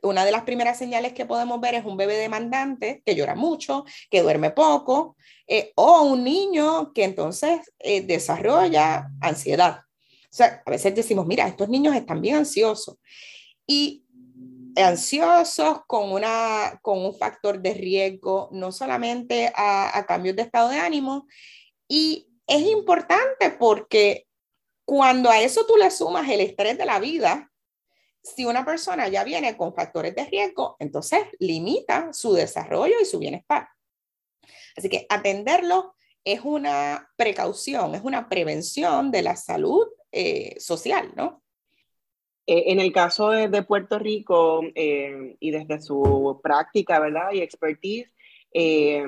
[0.03, 3.87] Una de las primeras señales que podemos ver es un bebé demandante que llora mucho,
[4.11, 5.17] que duerme poco,
[5.47, 9.81] eh, o un niño que entonces eh, desarrolla ansiedad.
[9.81, 12.99] O sea, a veces decimos, mira, estos niños están bien ansiosos.
[13.67, 14.04] Y
[14.77, 20.79] ansiosos con, una, con un factor de riesgo, no solamente a, cambios de estado de
[20.79, 21.27] ánimo.
[21.89, 24.27] Y es importante porque
[24.85, 27.51] cuando a eso tú le sumas el estrés de la vida,
[28.23, 33.19] si una persona ya viene con factores de riesgo, entonces limita su desarrollo y su
[33.19, 33.69] bienestar.
[34.77, 41.44] Así que atenderlo es una precaución, es una prevención de la salud eh, social, ¿no?
[42.47, 47.33] Eh, en el caso de, Puerto Rico eh, y desde su práctica, ¿verdad?
[47.33, 48.11] Y expertise,
[48.53, 49.05] eh,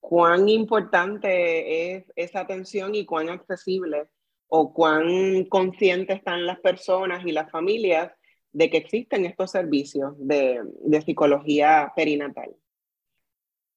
[0.00, 4.08] ¿cuán importante es esa atención y cuán accesible
[4.48, 8.12] o cuán conscientes están las personas y las familias
[8.52, 12.54] de que existen estos servicios de, de psicología perinatal?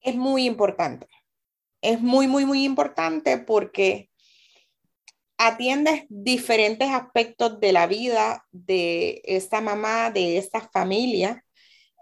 [0.01, 1.07] Es muy importante.
[1.81, 4.08] Es muy, muy, muy importante porque
[5.39, 11.45] atiendes diferentes aspectos de la vida de esta mamá, de esta familia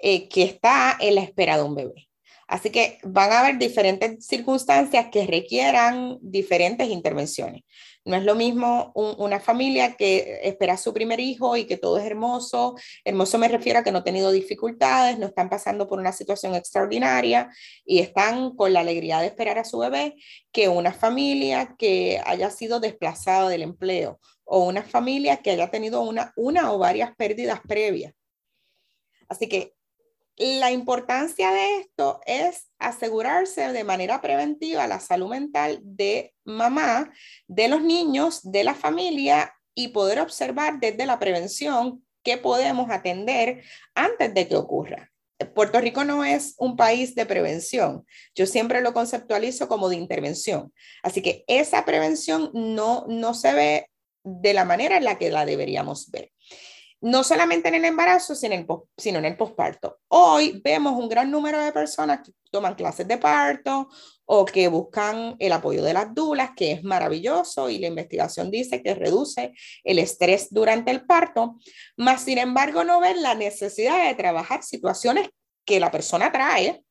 [0.02, 2.10] eh, que está en la espera de un bebé.
[2.47, 7.62] Así que van a haber diferentes circunstancias que requieran diferentes intervenciones.
[8.08, 12.06] No es lo mismo una familia que espera su primer hijo y que todo es
[12.06, 12.76] hermoso.
[13.04, 16.56] Hermoso me refiero a que no ha tenido dificultades, no están pasando por una situación
[16.56, 17.50] extraordinaria
[17.84, 20.15] y están con la alegría de esperar a su bebé,
[20.54, 26.00] que una familia que haya sido desplazada del empleo o una familia que haya tenido
[26.02, 28.13] una, una o varias pérdidas previas.
[29.28, 29.74] Así que
[30.38, 37.12] la importancia de esto es asegurarse de manera preventiva la salud mental de mamá,
[37.47, 43.63] de los niños, de la familia y poder observar desde la prevención qué podemos atender
[43.95, 45.12] antes de que ocurra.
[45.54, 48.06] Puerto Rico no es un país de prevención.
[48.36, 50.73] Yo siempre lo conceptualizo como de intervención.
[51.04, 53.89] Así que esa prevención no, no se ve
[54.23, 56.32] de la manera en la que la deberíamos ver
[57.02, 58.68] no solamente en el embarazo, sino en,
[59.16, 60.00] el, el posparto.
[60.08, 63.90] Hoy vemos un gran número de personas que toman clases de parto
[64.26, 68.82] o que buscan el apoyo de las dulas, que es maravilloso y la investigación dice
[68.82, 71.58] que reduce el estrés durante el parto,
[71.96, 75.30] más sin embargo no ven la necesidad de trabajar situaciones
[75.66, 76.84] que la persona trae,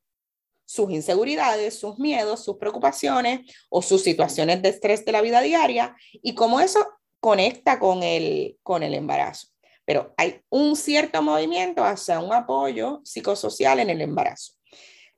[0.66, 3.40] sus inseguridades, sus miedos, sus preocupaciones
[3.70, 6.84] o sus situaciones de estrés de la vida diaria y cómo eso
[7.20, 9.48] conecta con el, con el embarazo.
[9.86, 14.52] Pero hay un cierto movimiento hacia un apoyo psicosocial en el embarazo,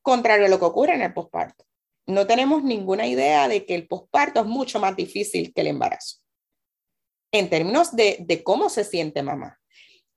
[0.02, 1.64] contrario a lo que ocurre en el posparto.
[2.06, 6.18] No tenemos ninguna idea de que el posparto es mucho más difícil que el embarazo,
[7.32, 9.58] en términos de, de cómo se siente mamá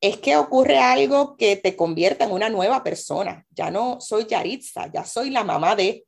[0.02, 3.46] es que ocurre algo que te convierta en una nueva persona.
[3.52, 6.06] Ya no soy Yaritza, ya soy la mamá de,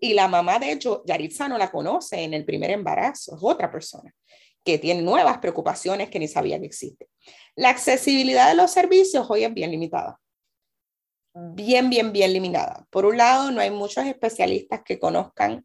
[0.00, 3.70] y la mamá de hecho, Yaritza no la conoce en el primer embarazo, es otra
[3.70, 4.12] persona
[4.66, 7.06] que tiene nuevas preocupaciones que ni sabía que existen.
[7.54, 10.20] La accesibilidad de los servicios hoy es bien limitada.
[11.32, 12.84] Bien, bien, bien limitada.
[12.90, 15.64] Por un lado, no hay muchos especialistas que conozcan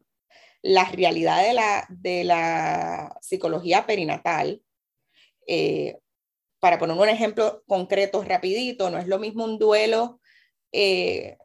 [0.62, 4.62] la realidad de la, de la psicología perinatal.
[5.48, 5.98] Eh,
[6.60, 10.20] para poner un ejemplo concreto, rapidito, no es lo mismo un duelo
[10.70, 11.38] eh,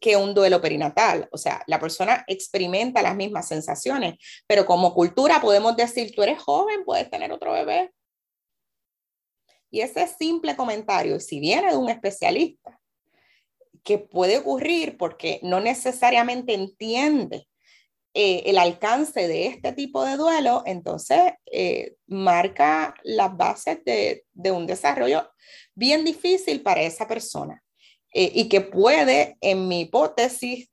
[0.00, 1.28] que un duelo perinatal.
[1.32, 4.14] O sea, la persona experimenta las mismas sensaciones,
[4.46, 7.92] pero como cultura podemos decir, tú eres joven, puedes tener otro bebé.
[9.70, 12.80] Y ese simple comentario, si viene de un especialista,
[13.82, 17.46] que puede ocurrir porque no necesariamente entiende
[18.14, 24.68] eh, el alcance de este tipo de duelo, entonces eh, marca las bases de, un
[24.68, 25.28] desarrollo
[25.74, 27.63] bien difícil para esa persona
[28.14, 30.70] eh, y que puede, en mi hipótesis,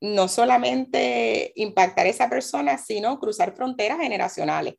[0.00, 4.74] no solamente impactar a esa persona, sino cruzar fronteras generacionales.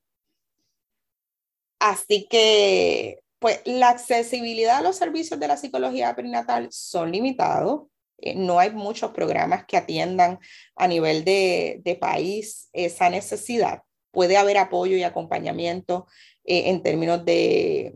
[1.80, 7.84] Así que, pues, la accesibilidad a los servicios de la psicología perinatal son limitados.
[8.18, 10.40] Eh, no hay muchos programas que atiendan
[10.76, 13.84] a nivel de, país esa necesidad.
[14.12, 16.06] Puede haber apoyo y acompañamiento
[16.44, 17.96] eh, en términos de,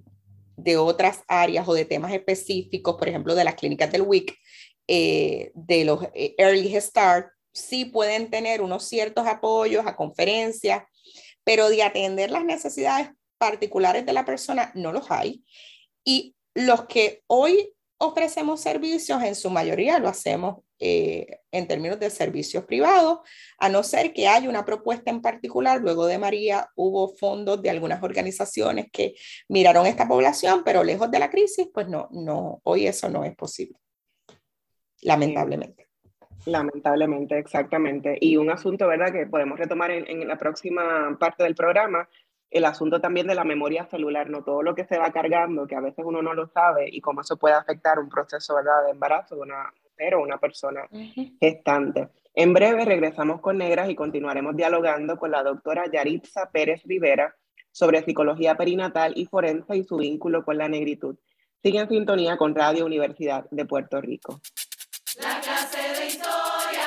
[0.77, 4.35] otras áreas o de temas específicos, por ejemplo, de las clínicas del WIC,
[4.87, 10.83] eh, de los Early Start, sí pueden tener unos ciertos apoyos a conferencias,
[11.43, 15.43] pero de atender las necesidades particulares de la persona no los hay.
[16.03, 22.09] Y los que hoy ofrecemos servicios, en su mayoría lo hacemos eh, en términos de
[22.09, 23.19] servicios privados,
[23.57, 25.81] a no ser que haya una propuesta en particular.
[25.81, 29.15] Luego de María hubo fondos de algunas organizaciones que
[29.49, 33.35] miraron esta población, pero lejos de la crisis, pues no, no, hoy eso no es
[33.35, 33.77] posible,
[35.01, 35.87] lamentablemente.
[36.45, 38.17] Lamentablemente, exactamente.
[38.21, 42.07] Y un asunto, ¿verdad?, que podemos retomar en, en la próxima parte del programa,
[42.49, 45.75] el asunto también de la memoria celular, no todo lo que se va cargando, que
[45.75, 48.85] a veces uno no lo sabe y cómo eso puede afectar un proceso ¿verdad?
[48.85, 50.87] de embarazo de una mujer o una persona
[51.39, 52.09] gestante.
[52.33, 57.35] En breve regresamos con Negras y continuaremos dialogando con la doctora Yaritza Pérez Rivera
[57.71, 61.17] sobre psicología perinatal y forense y su vínculo con la negritud.
[61.61, 64.39] Sigue en sintonía con Radio Universidad de Puerto Rico.
[65.19, 66.86] La clase de historia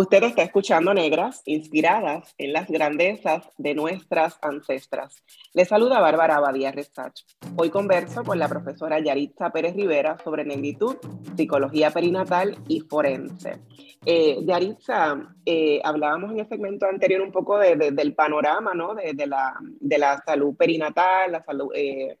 [0.00, 5.22] Usted está escuchando Negras, inspiradas en las grandezas de nuestras ancestras.
[5.52, 7.20] Le saluda Bárbara Abadía Resach.
[7.54, 10.96] Hoy converso con la profesora Yaritza Pérez Rivera sobre negritud,
[11.36, 13.60] psicología perinatal y forense.
[14.06, 18.94] Eh, Yaritza, eh, hablábamos en el segmento anterior un poco del panorama ¿no?
[18.94, 22.16] de, la, de, la, salud perinatal, la salud, eh,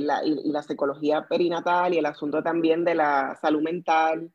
[0.00, 4.32] la, y la psicología perinatal y el asunto también de la salud mental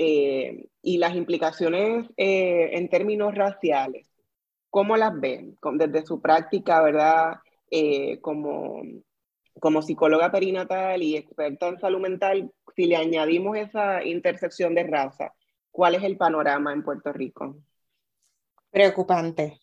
[0.00, 4.08] eh, y las implicaciones eh, en términos raciales,
[4.70, 7.38] ¿cómo las ven desde su práctica, verdad?
[7.68, 8.80] Eh, como,
[9.58, 15.34] como psicóloga perinatal y experta en salud mental, si le añadimos esa intersección de raza,
[15.72, 17.56] ¿cuál es el panorama en Puerto Rico?
[18.70, 19.58] Preocupante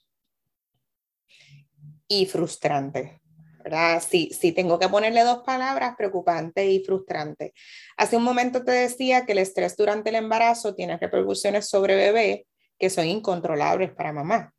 [2.10, 3.22] y frustrante.
[3.66, 4.02] ¿Verdad?
[4.08, 7.54] Sí, sí, tengo que ponerle dos palabras, preocupante y frustrante.
[7.98, 12.46] Hace un momento te decía que el estrés durante el embarazo tiene repercusiones sobre bebé
[12.78, 14.54] que son incontrolables para mamá.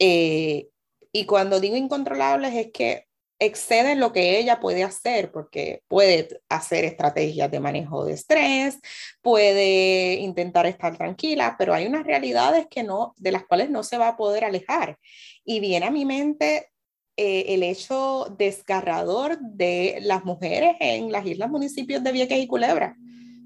[0.00, 0.66] Eh,
[1.12, 3.06] y cuando digo incontrolables es que
[3.38, 8.80] exceden lo que ella puede hacer, porque puede hacer estrategias de manejo de estrés,
[9.22, 13.98] puede intentar estar tranquila, pero hay unas realidades que no, de las cuales no se
[13.98, 14.98] va a poder alejar.
[15.44, 16.70] Y viene a mi mente
[17.16, 22.96] eh, el hecho desgarrador de las mujeres en las islas municipios de Vieques y Culebra.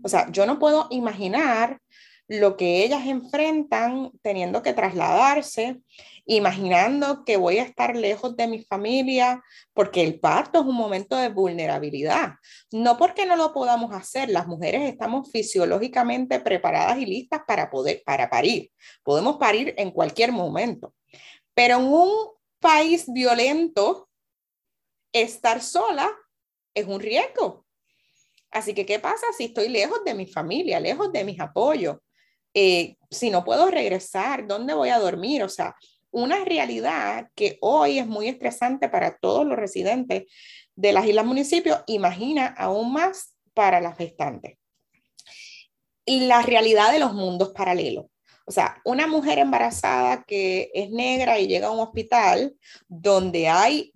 [0.03, 1.79] O sea, yo no puedo imaginar
[2.31, 5.81] lo que ellas enfrentan teniendo que trasladarse,
[6.27, 9.43] imaginando que voy a estar lejos de mi familia,
[9.75, 12.35] porque el parto es un momento de vulnerabilidad.
[12.71, 18.01] No porque no lo podamos hacer, las mujeres estamos fisiológicamente preparadas y listas para poder
[18.07, 18.71] para parir.
[19.03, 20.95] Podemos parir en cualquier momento.
[21.53, 22.11] Pero en un
[22.61, 24.09] país violento,
[25.13, 26.11] estar sola
[26.75, 27.67] es un riesgo.
[28.51, 31.99] Así que, ¿qué pasa si estoy lejos de mi familia, lejos de mis apoyos?
[32.53, 35.43] Eh, si no puedo regresar, ¿dónde voy a dormir?
[35.43, 35.77] O sea,
[36.11, 40.25] una realidad que hoy es muy estresante para todos los residentes
[40.75, 44.59] de las islas municipios, imagina aún más para las gestantes.
[46.05, 48.07] Y la realidad de los mundos paralelos.
[48.47, 52.57] O sea, una mujer embarazada que es negra y llega a un hospital
[52.89, 53.93] donde hay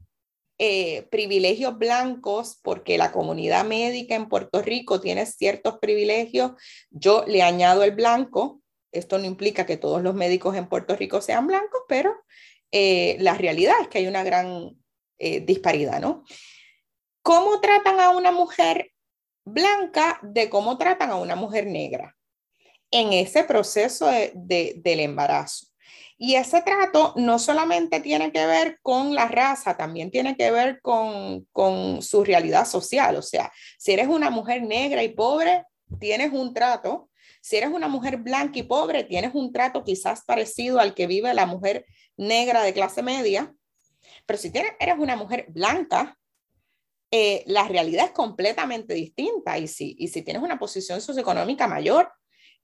[0.59, 6.53] eh, privilegios blancos, porque la comunidad médica en Puerto Rico tiene ciertos privilegios,
[6.91, 8.61] yo le añado el blanco.
[8.93, 12.15] Esto no implica que todos los médicos en Puerto Rico sean blancos, pero
[12.71, 14.77] eh, la realidad es que hay una gran
[15.19, 16.25] eh, disparidad, ¿no?
[17.23, 18.93] ¿Cómo tratan a una mujer
[19.45, 22.17] blanca de cómo tratan a una mujer negra
[22.95, 25.67] en ese proceso del embarazo?
[26.17, 30.81] Y ese trato no solamente tiene que ver con la raza, también tiene que ver
[30.81, 33.17] con, con su realidad social.
[33.17, 35.65] O sea, si eres una mujer negra y pobre,
[35.99, 37.11] tienes un trato.
[37.41, 41.35] Si eres una mujer blanca y pobre, tienes un trato quizás parecido al que vive
[41.35, 41.85] la mujer
[42.17, 43.53] negra de clase media.
[44.25, 46.17] Pero si tienes, eres una mujer blanca,
[47.11, 49.59] eh, la realidad es completamente distinta.
[49.59, 52.11] Y si, y si tienes una posición socioeconómica mayor,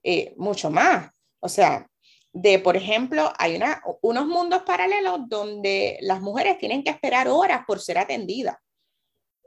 [0.03, 1.11] eh, mucho más.
[1.41, 1.87] O sea,
[2.33, 7.63] de, por ejemplo, hay una, unos mundos paralelos donde las mujeres tienen que esperar horas
[7.67, 8.57] por ser atendidas.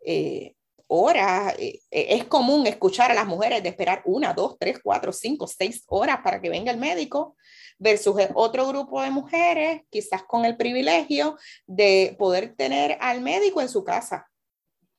[0.06, 0.56] Eh,
[0.88, 5.12] horas, eh, eh, es común escuchar a las mujeres de esperar una, dos, tres, cuatro,
[5.12, 7.36] cinco, seis horas para que venga el médico,
[7.80, 13.70] versus otro grupo de mujeres, quizás con el privilegio de poder tener al médico en
[13.70, 14.30] su casa,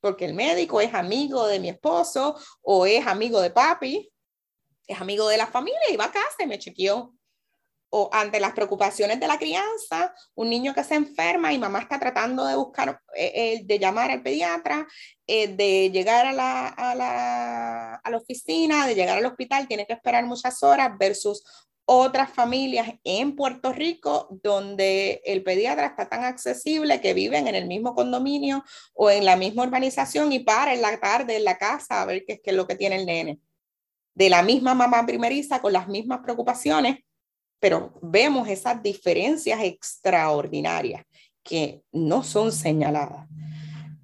[0.01, 4.11] porque el médico es amigo de mi esposo o es amigo de papi,
[4.87, 7.15] es amigo de la familia y va a casa y me chequeó
[7.97, 12.01] o ante las preocupaciones de la crianza, un niño que se enferma y mamá está
[12.01, 14.85] tratando de buscar, eh, eh, de llamar al pediatra,
[15.29, 19.87] eh, de llegar a la, a, la, a la oficina, de llegar al hospital, tiene
[19.87, 21.45] que esperar muchas horas versus
[21.85, 27.67] otras familias en Puerto Rico donde el pediatra está tan accesible que viven en el
[27.67, 28.65] mismo condominio
[28.95, 32.25] o en la misma urbanización y para en la tarde en la casa a ver
[32.27, 33.39] qué es lo que tiene el nene.
[34.15, 36.99] De la misma mamá primeriza con las mismas preocupaciones
[37.65, 41.03] pero vemos esas diferencias extraordinarias
[41.43, 43.27] que no son señaladas.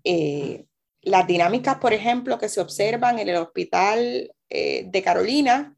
[0.03, 0.65] Eh,
[1.03, 5.77] las dinámicas, por ejemplo, que se observan en el hospital eh, de Carolina,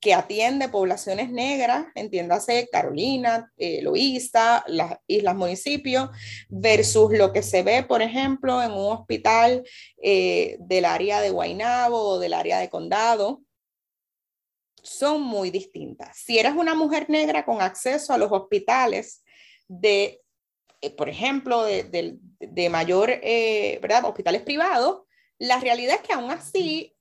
[0.00, 3.82] que atiende poblaciones negras, entiéndase Carolina, eh,
[4.66, 6.10] las islas municipios,
[6.50, 9.64] versus lo que se ve, por ejemplo, en un hospital
[9.96, 13.40] del área de Guaynabo o del área de Condado,
[14.82, 16.16] son muy distintas.
[16.16, 19.22] Si eres una mujer negra con acceso a los hospitales
[19.66, 20.20] de,
[20.80, 24.04] eh, por ejemplo, de, mayor, eh, ¿verdad?
[24.04, 25.02] Hospitales privados,
[25.38, 26.94] la realidad es que aún así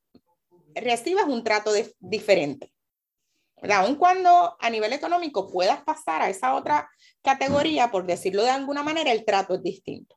[0.75, 2.71] recibes un trato diferente.
[3.59, 3.85] ¿verdad?
[3.85, 6.89] Aun cuando a nivel económico puedas pasar a esa otra
[7.23, 10.15] categoría, por decirlo de alguna manera, el trato es distinto.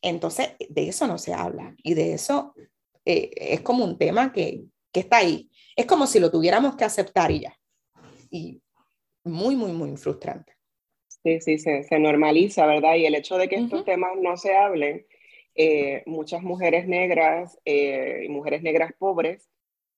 [0.00, 2.54] Entonces, de eso no se habla y de eso
[3.04, 4.62] eh, es como un tema que,
[4.92, 7.56] que está ahí es como si lo tuviéramos que aceptar y ya.
[8.30, 8.60] Y
[9.22, 10.52] muy, muy, muy frustrante.
[11.06, 12.96] Sí, sí, se, se normaliza, ¿verdad?
[12.96, 15.06] Y el hecho de que estos temas no se hablen,
[15.54, 19.48] eh, muchas mujeres negras eh, y mujeres negras pobres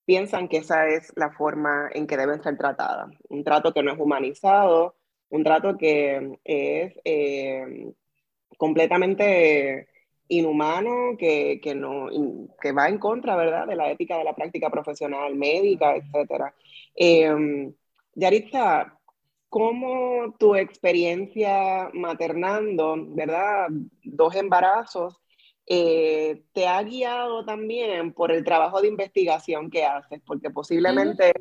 [0.04, 3.10] piensan que esa es la forma en que deben ser tratadas.
[3.30, 4.96] Un trato que no es humanizado,
[5.30, 7.90] un trato que es eh,
[8.58, 9.88] completamente
[10.30, 12.08] inhumano que, que, no,
[12.60, 16.52] que va en contra, ¿verdad?, de la ética de la práctica profesional, médica, etc.
[16.94, 17.72] Eh,
[18.14, 18.96] Yaritza,
[19.48, 23.68] ¿cómo tu experiencia maternando, ¿verdad?,
[24.04, 25.20] dos embarazos,
[25.66, 30.20] eh, te ha guiado también por el trabajo de investigación que haces?
[30.24, 31.32] Porque posiblemente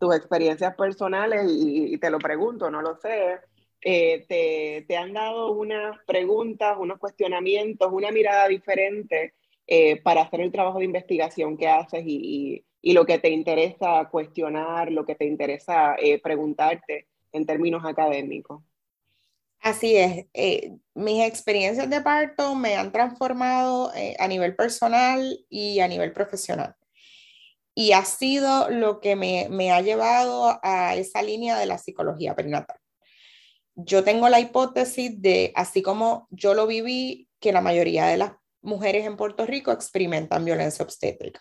[0.00, 3.40] tus experiencias personales, y te lo pregunto, no lo sé,
[3.80, 9.34] eh, te, te, han dado unas preguntas, unos cuestionamientos, una mirada diferente
[9.66, 14.08] eh, para hacer el trabajo de investigación que haces y, y, lo que te interesa
[14.10, 18.62] cuestionar, lo que te interesa eh, preguntarte en términos académicos.
[19.60, 20.26] Así es,
[20.94, 26.76] mis experiencias de parto me han transformado a nivel personal y a nivel profesional.
[27.74, 32.34] y ha sido lo que me, me ha llevado a esa línea de la psicología
[32.34, 32.77] perinatal.
[33.80, 38.32] Yo tengo la hipótesis de, así como yo lo viví, que la mayoría de las
[38.60, 41.40] mujeres en Puerto Rico experimentan violencia obstétrica.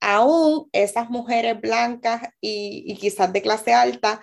[0.00, 4.22] Aún esas mujeres blancas y, quizás de clase alta,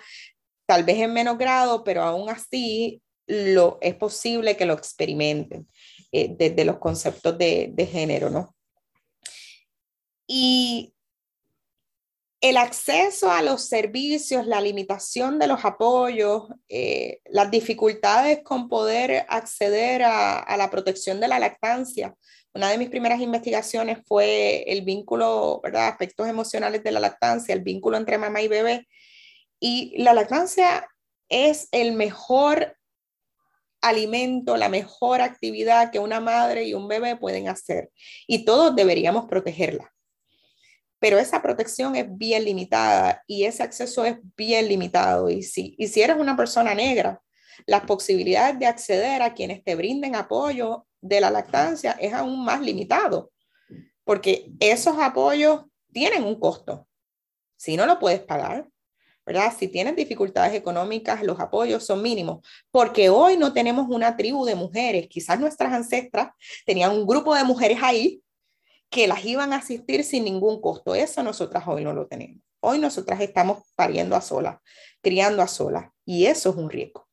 [0.66, 5.68] tal vez en menos grado, pero aún así lo, es posible que lo experimenten
[6.10, 8.56] eh, desde los conceptos de, de género, ¿no?
[10.26, 10.93] Y
[12.44, 19.24] el acceso a los servicios, la limitación de los apoyos, eh, las dificultades con poder
[19.30, 22.14] acceder a, la protección de la lactancia.
[22.52, 25.88] Una de mis primeras investigaciones fue el vínculo, ¿verdad?
[25.88, 28.88] Aspectos emocionales de la lactancia, el vínculo entre mamá y bebé.
[29.58, 30.86] Y la lactancia
[31.30, 32.76] es el mejor
[33.80, 37.90] alimento, la mejor actividad que una madre y un bebé pueden hacer.
[38.26, 39.93] Y todos deberíamos protegerla
[41.04, 45.28] pero esa protección es bien limitada y ese acceso es bien limitado.
[45.28, 47.20] Y si, y eres una persona negra,
[47.66, 52.62] las posibilidades de acceder a quienes te brinden apoyo de la lactancia es aún más
[52.62, 53.30] limitado,
[54.02, 56.88] porque esos apoyos tienen un costo.
[57.54, 58.66] Si no lo puedes pagar,
[59.26, 59.52] ¿verdad?
[59.58, 64.54] Si tienes dificultades económicas, los apoyos son mínimos, porque hoy no tenemos una tribu de
[64.54, 66.30] mujeres, quizás nuestras ancestras
[66.64, 68.23] tenían un grupo de mujeres ahí
[68.94, 70.94] que las iban a asistir sin ningún costo.
[70.94, 72.40] Eso nosotras hoy no lo tenemos.
[72.60, 74.58] Hoy nosotras estamos pariendo a solas,
[75.02, 77.04] criando a solas, y eso es un riesgo.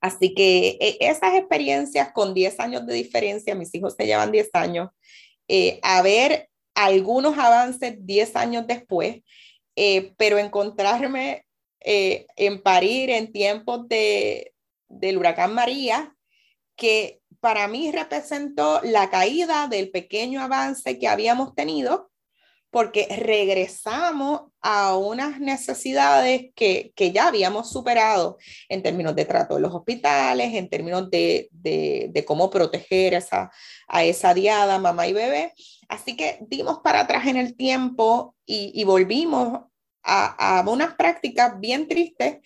[0.00, 4.48] Así que e, esas experiencias con 10 años de diferencia, mis hijos se llevan 10
[4.54, 4.88] años,
[5.46, 9.20] eh, a ver algunos avances 10 años después,
[9.76, 11.44] eh, pero encontrarme
[11.80, 14.54] eh, en parir en tiempos de,
[14.88, 16.16] del huracán María,
[16.76, 22.12] que para mí representó la caída del pequeño avance que habíamos tenido,
[22.70, 28.38] porque regresamos a unas necesidades que, ya habíamos superado
[28.68, 33.50] en términos de trato de los hospitales, en términos de, cómo proteger esa,
[33.88, 35.52] a esa diada, mamá y bebé.
[35.88, 39.62] Así que dimos para atrás en el tiempo y, volvimos
[40.04, 42.38] a, a unas prácticas bien tristes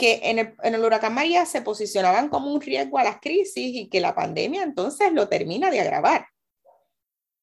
[0.00, 4.00] que en el, huracán María se posicionaban como un riesgo a las crisis y que
[4.00, 6.26] la pandemia entonces lo termina de agravar.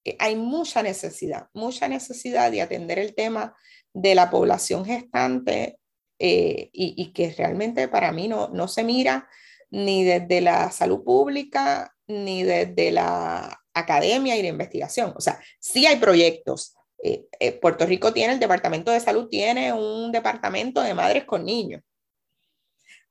[0.03, 3.55] Eh, hay mucha necesidad, mucha necesidad de atender el tema
[3.93, 5.78] de la población gestante
[6.18, 9.30] eh, y, que realmente para mí no, no se mira
[9.70, 15.14] ni desde la salud pública ni desde la academia y la investigación.
[15.16, 16.76] O sea, sí hay proyectos.
[17.03, 21.84] Eh, Puerto Rico tiene, el Departamento de Salud tiene un departamento de madres con niños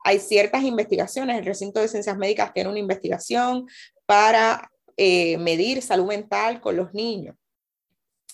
[0.07, 3.67] hay ciertas investigaciones, el recinto de ciencias médicas tiene una investigación
[4.07, 7.35] para eh, medir salud mental con los niños.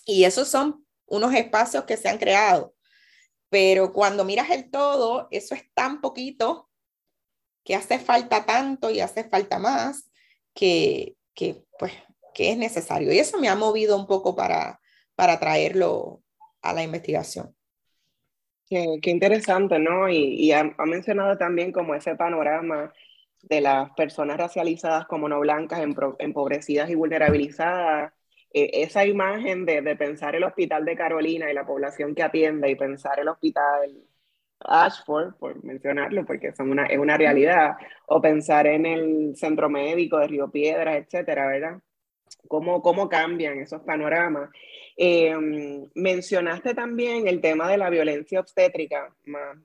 [0.05, 2.75] Y esos son unos espacios que se han creado.
[3.49, 6.69] Pero cuando miras el todo, eso es tan poquito
[7.63, 10.11] que hace falta tanto y hace falta más
[10.53, 11.93] que, que, pues,
[12.35, 13.11] que es necesario.
[13.11, 14.79] Y eso me ha movido un poco para,
[15.15, 16.21] para traerlo
[16.61, 17.55] a la investigación.
[19.01, 20.09] Qué, interesante, ¿no?
[20.09, 22.91] Y, ha, mencionado también como ese panorama
[23.41, 25.81] de las personas racializadas como no blancas,
[26.19, 28.13] empobrecidas y vulnerabilizadas.
[28.53, 32.69] E, esa imagen de, de, pensar el hospital de Carolina y la población que atiende
[32.71, 34.03] y pensar el hospital
[34.65, 37.75] Ashford, por mencionarlo, porque son una, es una realidad,
[38.07, 41.81] o pensar en el centro médico de Río Piedras, etcétera, ¿verdad?
[42.47, 44.49] ¿Cómo, cómo cambian esos panoramas?
[44.95, 49.13] Em, mencionaste también el tema de la violencia obstétrica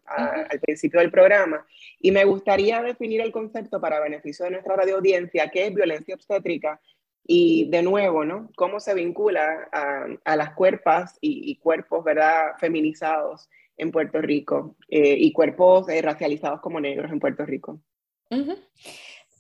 [0.07, 1.67] al principio del programa
[2.01, 6.15] y me gustaría definir el concepto para beneficio de nuestra radio audiencia, qué es violencia
[6.15, 6.81] obstétrica
[7.27, 8.51] y de nuevo, ¿no?
[8.57, 9.69] ¿Cómo se vincula
[10.25, 12.53] a, las cuerpas y, cuerpos, ¿verdad?
[12.59, 17.83] Feminizados en Puerto Rico eh, y cuerpos eh, racializados como negros en Puerto Rico.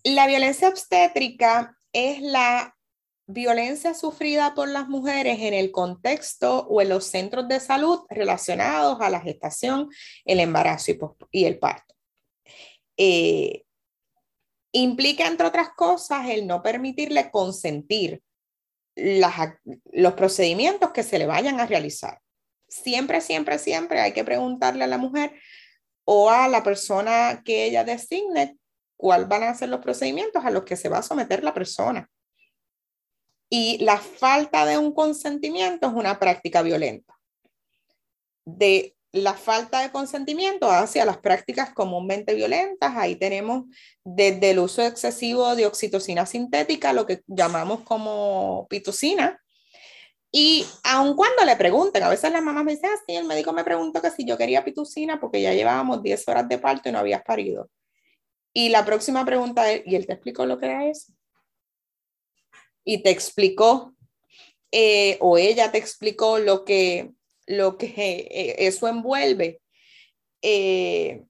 [0.04, 2.77] La violencia obstétrica es la
[3.28, 9.00] violencia sufrida por las mujeres en el contexto o en los centros de salud relacionados
[9.00, 9.90] a la gestación,
[10.24, 10.92] el embarazo
[11.30, 11.94] y, el parto.
[12.96, 13.64] Eh,
[14.72, 18.22] implica, entre otras cosas, el no permitirle consentir
[18.96, 22.20] los procedimientos que se le vayan a realizar.
[22.66, 25.34] Siempre, siempre, siempre hay que preguntarle a la mujer
[26.04, 28.56] o a la persona que ella designe
[28.96, 32.10] cuáles van a ser los procedimientos a los que se va a someter la persona.
[33.50, 37.14] Y la falta de un consentimiento es una práctica violenta.
[38.44, 43.64] De la falta de consentimiento hacia las prácticas comúnmente violentas, ahí tenemos
[44.04, 49.40] desde el uso excesivo de oxitocina sintética, lo que llamamos como pitocina,
[50.30, 53.64] Y aun cuando le pregunten, a veces las mamás me dicen, ah, el médico me
[53.64, 56.98] preguntó que si yo quería pitucina porque ya llevábamos 10 horas de parto y no
[56.98, 57.70] habías parido.
[58.52, 61.12] Y la próxima pregunta es, ¿y él te explicó lo que era eso?
[62.88, 63.94] Y te explicó,
[64.72, 67.10] eh, o ella te explicó lo que,
[67.46, 67.86] lo que
[68.30, 69.60] eh, eso envuelve.
[70.40, 71.24] Eh,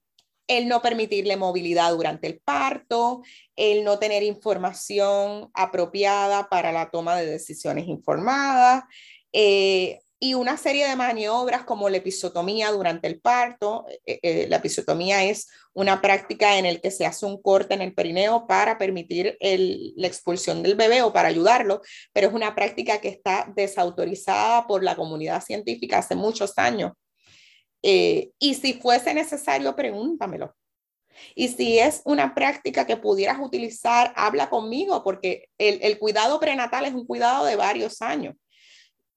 [0.47, 3.23] el no permitirle movilidad durante el parto,
[3.57, 8.85] el no tener información apropiada para la toma de decisiones informadas
[9.33, 13.85] eh, y una serie de maniobras como la episotomía durante el parto.
[14.05, 17.81] Eh, eh, la episotomía es una práctica en la que se hace un corte en
[17.81, 22.99] el perineo para permitir la expulsión del bebé o para ayudarlo, pero es una práctica
[22.99, 26.91] que está desautorizada por la comunidad científica hace muchos años
[27.83, 30.55] eh, y si fuese necesario, pregúntamelo.
[31.35, 36.93] Y si es una práctica que pudieras utilizar, habla conmigo, porque el, cuidado prenatal es
[36.93, 38.35] un cuidado de varios años.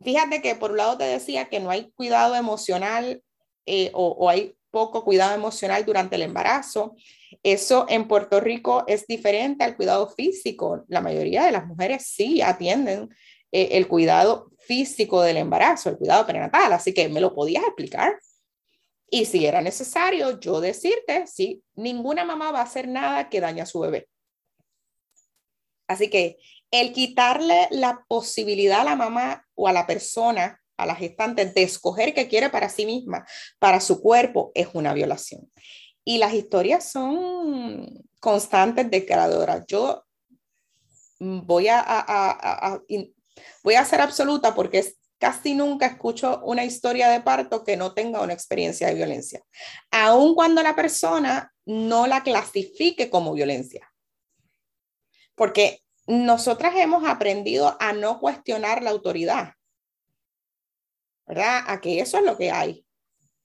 [0.02, 3.22] Fíjate que por un lado te decía que no hay cuidado emocional
[3.66, 6.96] eh, o, hay poco cuidado emocional durante el embarazo.
[7.42, 10.84] Eso en Puerto Rico es diferente al cuidado físico.
[10.88, 13.10] La mayoría de las mujeres sí atienden
[13.52, 16.72] eh, el cuidado físico del embarazo, el cuidado prenatal.
[16.72, 18.18] Así que me lo podías explicar.
[19.10, 23.60] Y si era necesario, yo decirte, sí, ninguna mamá va a hacer nada que dañe
[23.60, 24.08] a su bebé.
[25.86, 26.38] Así que
[26.72, 31.62] el quitarle la posibilidad a la mamá o a la persona, a la gestante, de
[31.62, 33.24] escoger qué quiere para sí misma,
[33.60, 35.52] para su cuerpo, es una violación.
[36.02, 39.64] Y las historias son constantes, declaradoras.
[39.68, 40.04] Yo
[41.20, 42.80] voy a, a,
[43.62, 48.22] voy a ser absoluta porque casi nunca escucho una historia de parto que no tenga
[48.22, 49.42] una experiencia de violencia,
[49.90, 53.88] aun cuando la persona no la clasifique como violencia.
[55.36, 55.82] Porque
[56.12, 59.52] nosotras hemos aprendido a no cuestionar la autoridad,
[61.26, 61.64] ¿verdad?
[61.66, 62.84] A que eso es lo que hay.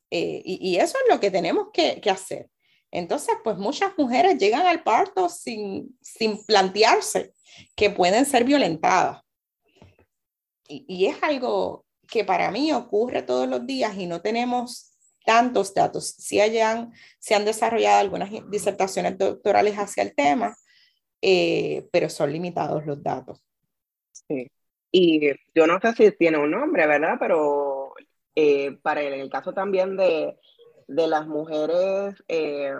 [0.10, 2.50] Eh, y, eso es lo que tenemos que, hacer.
[2.92, 7.34] Entonces, pues muchas mujeres llegan al parto sin, sin plantearse
[7.76, 9.22] que pueden ser violentadas
[10.68, 14.94] y, es algo que para mí ocurre todos los días y no tenemos
[15.26, 16.16] tantos datos.
[16.18, 20.56] Sí hayan, se han desarrollado algunas disertaciones doctorales hacia el tema,
[21.22, 23.44] eh, pero son limitados los datos.
[24.12, 24.50] Sí.
[24.92, 27.18] Y yo no sé si tiene un nombre, ¿verdad?
[27.20, 27.94] Pero
[28.36, 30.38] eh, para el, el, caso también de,
[30.88, 32.74] de las mujeres eh,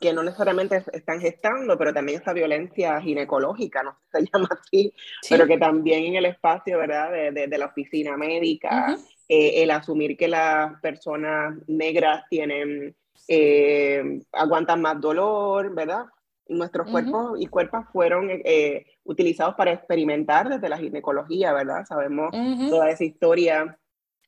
[0.00, 4.48] que no necesariamente están gestando, pero también esta violencia ginecológica, no sé si se llama
[4.50, 4.94] así,
[5.28, 8.96] pero que también en el espacio, ¿verdad?, de, de, la oficina médica,
[9.28, 12.94] eh, el asumir que las personas negras tienen,
[13.28, 16.04] eh, aguantan más dolor, ¿verdad?
[16.48, 21.84] Nuestros cuerpos y cuerpos fueron eh, utilizados para experimentar desde la ginecología, ¿verdad?
[21.86, 22.30] Sabemos
[22.70, 23.78] toda esa historia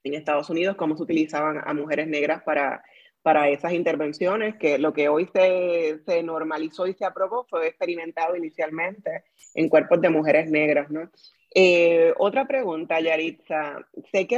[0.03, 2.83] en Estados Unidos, cómo se utilizaban a mujeres negras para
[3.23, 8.37] para esas intervenciones, que lo que hoy se, se, normalizó y se aprobó fue experimentado
[8.37, 11.11] inicialmente en cuerpos de mujeres negras, ¿no?
[11.55, 13.87] Eh, otra pregunta, Yaritza.
[14.13, 14.37] Sé que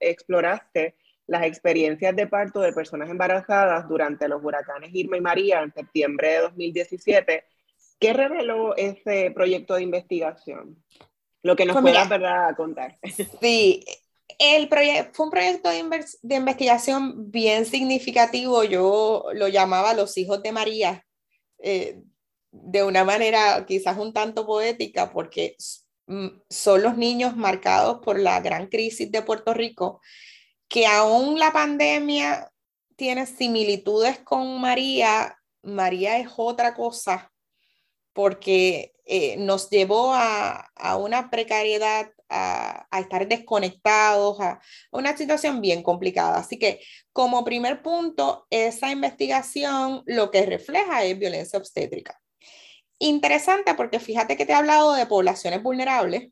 [0.00, 0.94] exploraste
[1.26, 6.28] las experiencias de parto de personas embarazadas durante los huracanes Irma y María en septiembre
[6.28, 7.44] de 2017.
[7.98, 10.82] ¿Qué reveló ese proyecto de investigación?
[11.42, 12.56] Lo que nos pues puedas ¿verdad?
[12.56, 12.98] contar.
[13.40, 13.84] Sí,
[14.38, 14.68] el
[15.12, 18.64] fue un proyecto de, investigación bien significativo.
[18.64, 21.04] Yo lo llamaba Los Hijos de María,
[21.58, 22.00] eh,
[22.50, 25.56] de una manera quizás un tanto poética, porque
[26.48, 30.00] son los niños marcados por la gran crisis de Puerto Rico,
[30.70, 32.50] que aún la pandemia
[32.96, 35.36] tiene similitudes con María.
[35.62, 37.30] María es otra cosa,
[38.14, 44.60] porque eh, nos llevó a, a una precariedad a, estar desconectados, a,
[44.92, 46.38] una situación bien complicada.
[46.38, 46.80] Así que
[47.12, 52.20] como primer punto, esa investigación lo que refleja es violencia obstétrica.
[52.98, 56.30] Interesante porque fíjate que te he hablado de poblaciones vulnerables,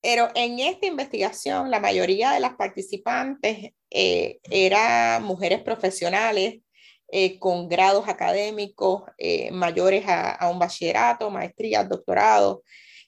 [0.00, 6.60] pero en esta investigación la mayoría de las participantes eh, eran mujeres profesionales
[7.10, 12.62] eh, con grados académicos eh, mayores a, a, un bachillerato, maestría, doctorado,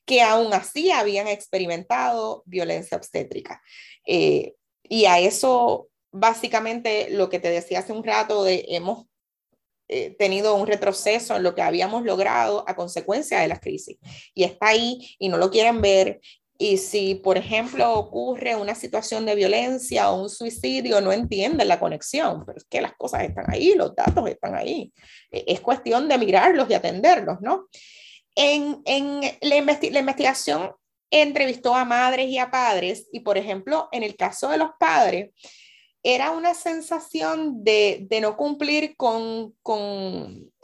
[0.06, 3.62] que aún así habían experimentado violencia obstétrica.
[4.06, 9.06] Eh, y a eso, básicamente, lo que te decía hace un rato, de hemos
[9.92, 13.98] eh, tenido un retroceso en lo que habíamos logrado a consecuencia de las crisis.
[14.34, 16.20] Y está ahí y no lo quieren ver.
[16.62, 21.80] Y si, por ejemplo, ocurre una situación de violencia o un suicidio, no entienden la
[21.80, 24.92] conexión, pero es que las cosas están ahí, los datos están ahí.
[25.30, 27.66] E, es cuestión de mirarlos y atenderlos, ¿no?
[28.36, 28.82] En,
[29.40, 30.72] la, investigación
[31.10, 35.30] entrevistó a madres y a padres y, por ejemplo, en el caso de los padres,
[36.02, 39.54] era una sensación de, no cumplir con,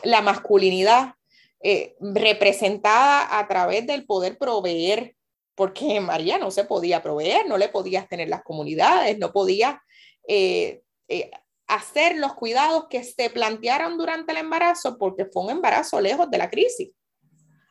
[0.04, 1.14] la masculinidad
[1.62, 5.16] eh, representada a través del poder proveer,
[5.56, 9.82] porque María no se podía proveer, no le podías tener las comunidades, no podía
[10.28, 11.30] eh, eh,
[11.66, 16.38] hacer los cuidados que se plantearon durante el embarazo, porque fue un embarazo lejos de
[16.38, 16.90] la crisis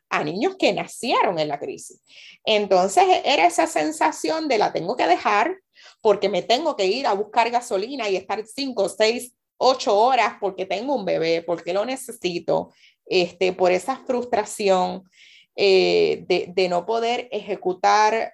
[0.09, 2.01] a niños que nacieron en la crisis.
[2.43, 5.57] Entonces era esa sensación de la tengo que dejar
[6.01, 10.65] porque me tengo que ir a buscar gasolina y estar cinco, seis, ocho horas porque
[10.65, 12.73] tengo un bebé, porque lo necesito,
[13.05, 15.03] este, por esa frustración
[15.55, 18.33] eh, de, de no poder ejecutar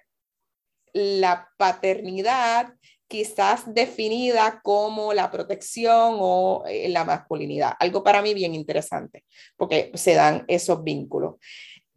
[0.92, 2.74] la paternidad
[3.12, 7.74] quizás definida como la protección o eh, la masculinidad.
[7.78, 9.24] Algo para mí bien interesante,
[9.58, 11.34] porque se dan esos vínculos.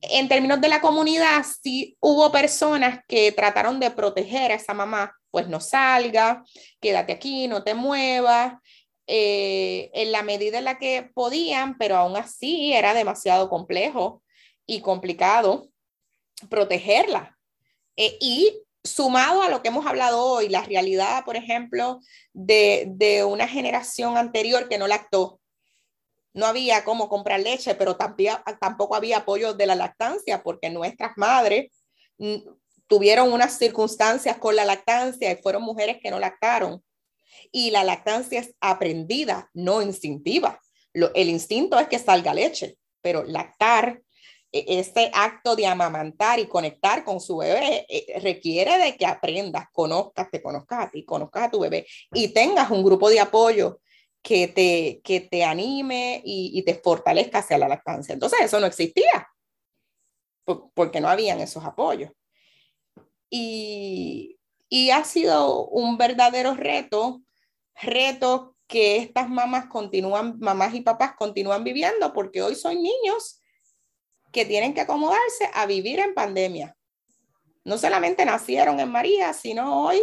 [0.02, 5.16] En términos de la comunidad, sí hubo personas que trataron de proteger a esa mamá,
[5.32, 6.44] pues no salga,
[6.82, 8.56] quédate aquí, no te muevas,
[9.08, 14.22] eh, en la medida en la que podían, pero aún así era demasiado complejo
[14.66, 15.70] y complicado
[16.50, 17.38] protegerla.
[17.96, 22.00] Eh, y sumado a lo que hemos hablado hoy, la realidad, por ejemplo,
[22.34, 25.40] de, una generación anterior que no lactó.
[26.34, 31.72] No había cómo comprar leche, pero tampoco había apoyo de la lactancia, porque nuestras madres
[32.18, 32.36] mm,
[32.88, 36.84] tuvieron unas circunstancias con la lactancia y fueron mujeres que no lactaron.
[37.52, 40.60] Y la lactancia es aprendida, no instintiva.
[40.94, 44.02] el instinto es que salga leche, pero lactar
[44.52, 50.32] este acto de amamantar y conectar con su bebé eh, requiere de que aprendas, conozcas,
[50.32, 53.82] te conozcas a ti, conozcas a tu bebé y tengas un grupo de apoyo
[54.22, 58.14] que te, que te anime y, te fortalezca hacia la lactancia.
[58.14, 59.30] Entonces eso no existía
[60.74, 62.12] porque no habían esos apoyos.
[63.30, 64.40] Y,
[64.70, 67.22] y ha sido un verdadero reto,
[67.76, 73.42] reto que estas mamás continúan, mamás y papás continúan viviendo porque hoy son niños
[74.36, 76.76] que tienen que acomodarse a vivir en pandemia.
[77.64, 80.02] No solamente nacieron en María, sino hoy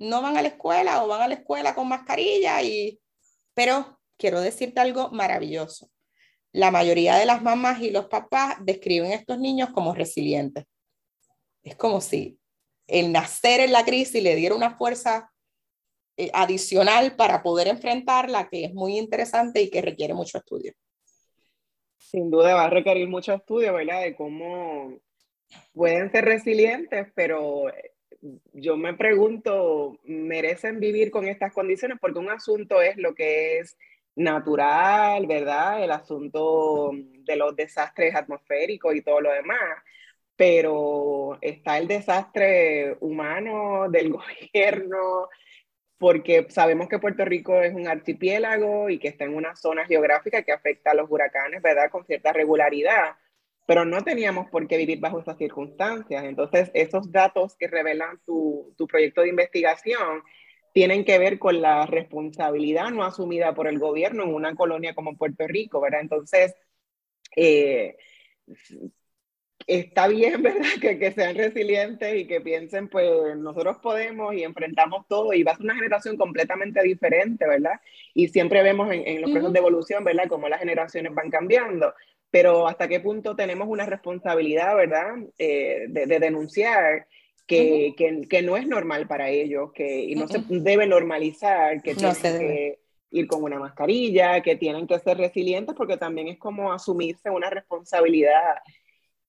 [0.00, 3.00] no van a la escuela o van a la escuela con mascarilla y
[3.54, 5.88] pero quiero decirte algo maravilloso.
[6.50, 10.64] La mayoría de las mamás y los papás describen a estos niños como resilientes.
[11.62, 12.40] Es como si
[12.88, 15.30] el nacer en la crisis le diera una fuerza
[16.16, 20.74] eh, adicional para poder enfrentarla, que es muy interesante y que requiere mucho estudio
[22.00, 24.02] sin duda va a requerir mucho estudio, ¿verdad?
[24.02, 24.98] De cómo
[25.72, 27.92] pueden ser resilientes, pero eh,
[28.54, 31.98] yo me pregunto, ¿merecen vivir con estas condiciones?
[32.00, 33.76] Porque un asunto es lo que es
[34.16, 35.84] natural, ¿verdad?
[35.84, 39.82] El asunto de los desastres atmosféricos y todo lo demás,
[40.36, 44.10] pero está el desastre humano del
[44.52, 45.28] gobierno,
[46.00, 50.42] porque sabemos que Puerto Rico es un archipiélago y que está en una zona geográfica
[50.42, 51.90] que afecta a los huracanes, ¿verdad?
[51.90, 53.16] Con cierta regularidad,
[53.66, 56.24] pero no teníamos por qué vivir bajo esas circunstancias.
[56.24, 60.22] Entonces, esos datos que revelan tu, tu proyecto de investigación
[60.72, 65.18] tienen que ver con la responsabilidad no asumida por el gobierno en una colonia como
[65.18, 66.00] Puerto Rico, ¿verdad?
[66.00, 66.54] Entonces,
[67.36, 67.98] eh,
[69.66, 70.68] está bien, ¿verdad?
[70.80, 75.52] Que, que, sean resilientes y que piensen, pues nosotros podemos y enfrentamos todo y va
[75.52, 77.80] a ser una generación completamente diferente, ¿verdad?
[78.14, 80.28] Y siempre vemos en, en los procesos de evolución, ¿verdad?
[80.28, 81.94] Cómo las generaciones van cambiando,
[82.30, 85.16] pero hasta qué punto tenemos una responsabilidad, ¿verdad?
[85.38, 87.06] Eh, de, de, denunciar.
[87.46, 91.96] Que, que, que, no es normal para ellos, que y no se debe normalizar, que
[91.96, 92.78] tienen que
[93.10, 97.50] ir con una mascarilla, que tienen que ser resilientes, porque también es como asumirse una
[97.50, 98.54] responsabilidad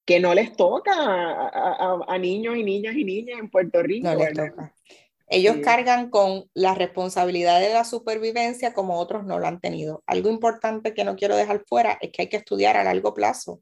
[0.05, 4.09] que no les toca a, niños y niñas y niñas en Puerto Rico.
[5.33, 10.03] Ellos cargan con la responsabilidad de la supervivencia como otros no lo han tenido.
[10.05, 13.61] Algo importante que no quiero dejar fuera es que hay que estudiar a largo plazo.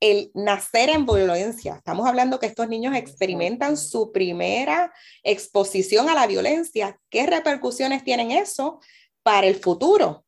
[0.00, 1.74] El nacer en violencia.
[1.74, 6.98] Estamos hablando que estos niños experimentan su primera exposición a la violencia.
[7.10, 8.80] ¿Qué repercusiones tienen eso
[9.22, 10.24] para el futuro?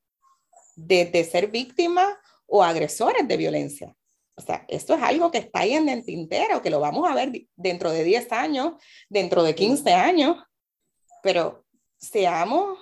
[0.74, 3.95] De, de ser víctimas o agresores de violencia.
[4.36, 7.14] O sea, esto es algo que está ahí en el tintero, que lo vamos a
[7.14, 8.74] ver dentro de 10 años,
[9.08, 10.36] dentro de 15 años,
[11.22, 11.64] pero
[11.96, 12.78] seamos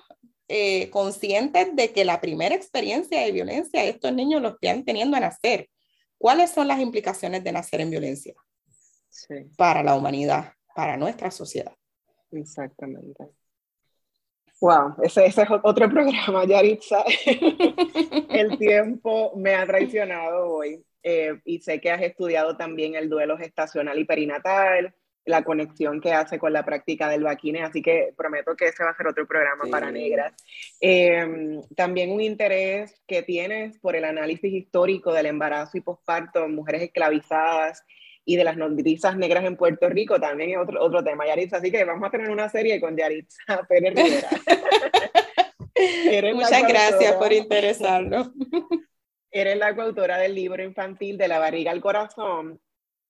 [0.48, 5.20] eh, conscientes de que la primera experiencia de violencia estos niños los están teniendo a
[5.20, 5.70] nacer.
[6.18, 8.34] ¿Cuáles son las implicaciones de nacer en violencia
[9.56, 11.72] para la humanidad, para nuestra sociedad?
[12.32, 13.30] Exactamente.
[14.60, 17.04] Wow, ese, ese, es otro programa, Yaritza.
[18.30, 20.84] El tiempo me ha traicionado hoy.
[21.02, 24.94] Eh, y sé que has estudiado también el duelo gestacional y perinatal,
[25.26, 28.90] la conexión que hace con la práctica del vaquine, así que prometo que ese va
[28.90, 30.34] a ser otro programa para negras.
[30.80, 36.54] Em, también un interés que tienes por el análisis histórico del embarazo y posparto en
[36.54, 37.84] mujeres esclavizadas
[38.24, 41.70] y de las nodrizas negras en Puerto Rico, también es otro, otro tema, Yaritza, así
[41.70, 44.28] que vamos a tener una serie con Yaritza Pérez Rivera.
[46.34, 48.30] Muchas gracias por interesarnos.
[49.30, 52.60] Eres la coautora del libro infantil De la barriga al corazón,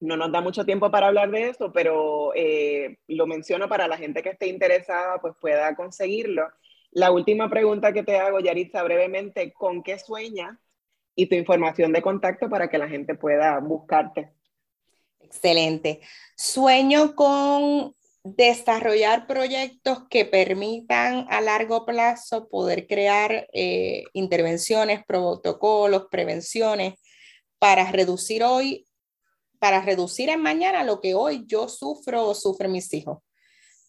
[0.01, 3.97] no nos da mucho tiempo para hablar de eso, pero eh, lo menciono para la
[3.97, 6.49] gente que esté interesada, pues pueda conseguirlo.
[6.91, 10.59] La última pregunta que te hago, Yaritza, brevemente, ¿con qué sueñas?
[11.17, 14.33] Y tu información de contacto para que la gente pueda buscarte.
[15.35, 16.01] Excelente.
[16.37, 26.95] Sueño con desarrollar proyectos que permitan a largo plazo poder crear eh, intervenciones, protocolos, prevenciones
[27.59, 28.87] para reducir hoy
[29.65, 33.21] para reducir en mañana lo que hoy yo sufro o sufren mis hijos.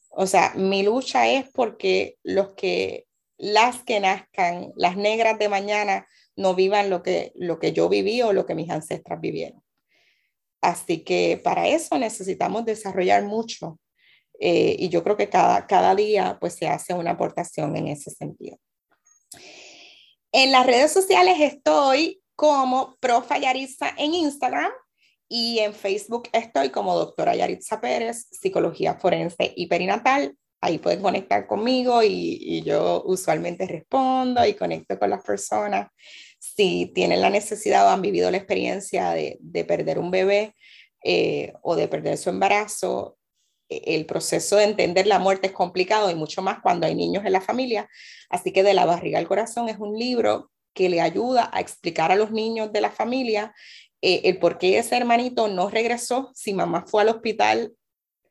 [0.09, 6.07] O sea, mi lucha es porque los que, las que nazcan, las negras de mañana,
[6.37, 9.64] no vivan lo que, lo que yo viví o lo que mis ancestras vivieron.
[10.61, 13.79] Así que para eso necesitamos desarrollar mucho.
[14.39, 18.11] Eh, y yo creo que cada, cada día pues se hace una aportación en ese
[18.11, 18.57] sentido.
[20.31, 24.71] En las redes sociales estoy como Profa Yarisa en Instagram
[25.27, 30.37] y en Facebook estoy como doctora Yaritza Pérez, psicología forense y perinatal.
[30.61, 35.89] Ahí pueden conectar conmigo y, yo usualmente respondo y conecto con las personas.
[36.39, 40.55] Si tienen la necesidad o han vivido la experiencia de, perder un bebé
[41.03, 43.17] eh, o de perder su embarazo,
[43.69, 47.25] e, el proceso de entender la muerte es complicado y mucho más cuando hay niños
[47.25, 47.89] en la familia.
[48.29, 52.11] Así que De la barriga al corazón es un libro que le ayuda a explicar
[52.11, 53.53] a los niños de la familia
[54.01, 57.73] eh, el por qué ese hermanito no regresó si mamá fue al hospital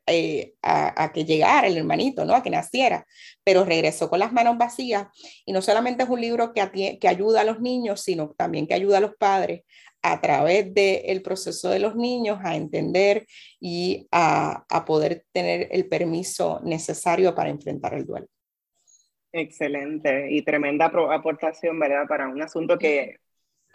[0.07, 2.35] eh, a, que llegara el hermanito, ¿no?
[2.35, 3.05] A que naciera,
[3.43, 5.07] pero regresó con las manos vacías.
[5.45, 8.73] Y no solamente es un libro que, que ayuda a los niños, sino también que
[8.73, 9.63] ayuda a los padres
[10.03, 13.25] a través del proceso de los niños a entender
[13.59, 18.27] y a, a poder tener el permiso necesario para enfrentar el duelo.
[19.31, 22.07] Excelente y tremenda aportación, ¿verdad?
[22.07, 23.17] Para un asunto que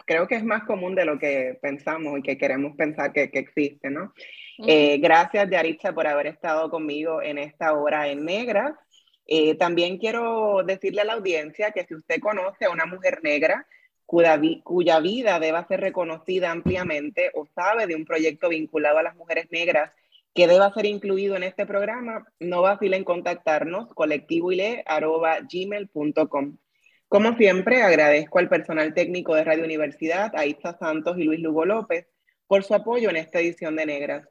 [0.05, 3.39] creo que es más común de lo que pensamos y que queremos pensar que, que
[3.39, 4.13] existe, ¿no?
[4.59, 8.79] Eh, gracias, Yaritza, por haber estado conmigo en esta hora en negra.
[9.25, 13.65] Eh, también quiero decirle a la audiencia que si usted conoce a una mujer negra
[14.05, 19.15] cuya, cuya vida deba ser reconocida ampliamente o sabe de un proyecto vinculado a las
[19.15, 19.91] mujeres negras
[20.33, 26.57] que deba ser incluido en este programa, no vacile en contactarnos colectivoile.gmail.com.
[27.09, 30.45] Como siempre, agradezco al personal técnico de Radio Universidad, a
[30.77, 32.07] Santos y Luis Lugo López,
[32.47, 34.30] por su apoyo en esta edición de Negras.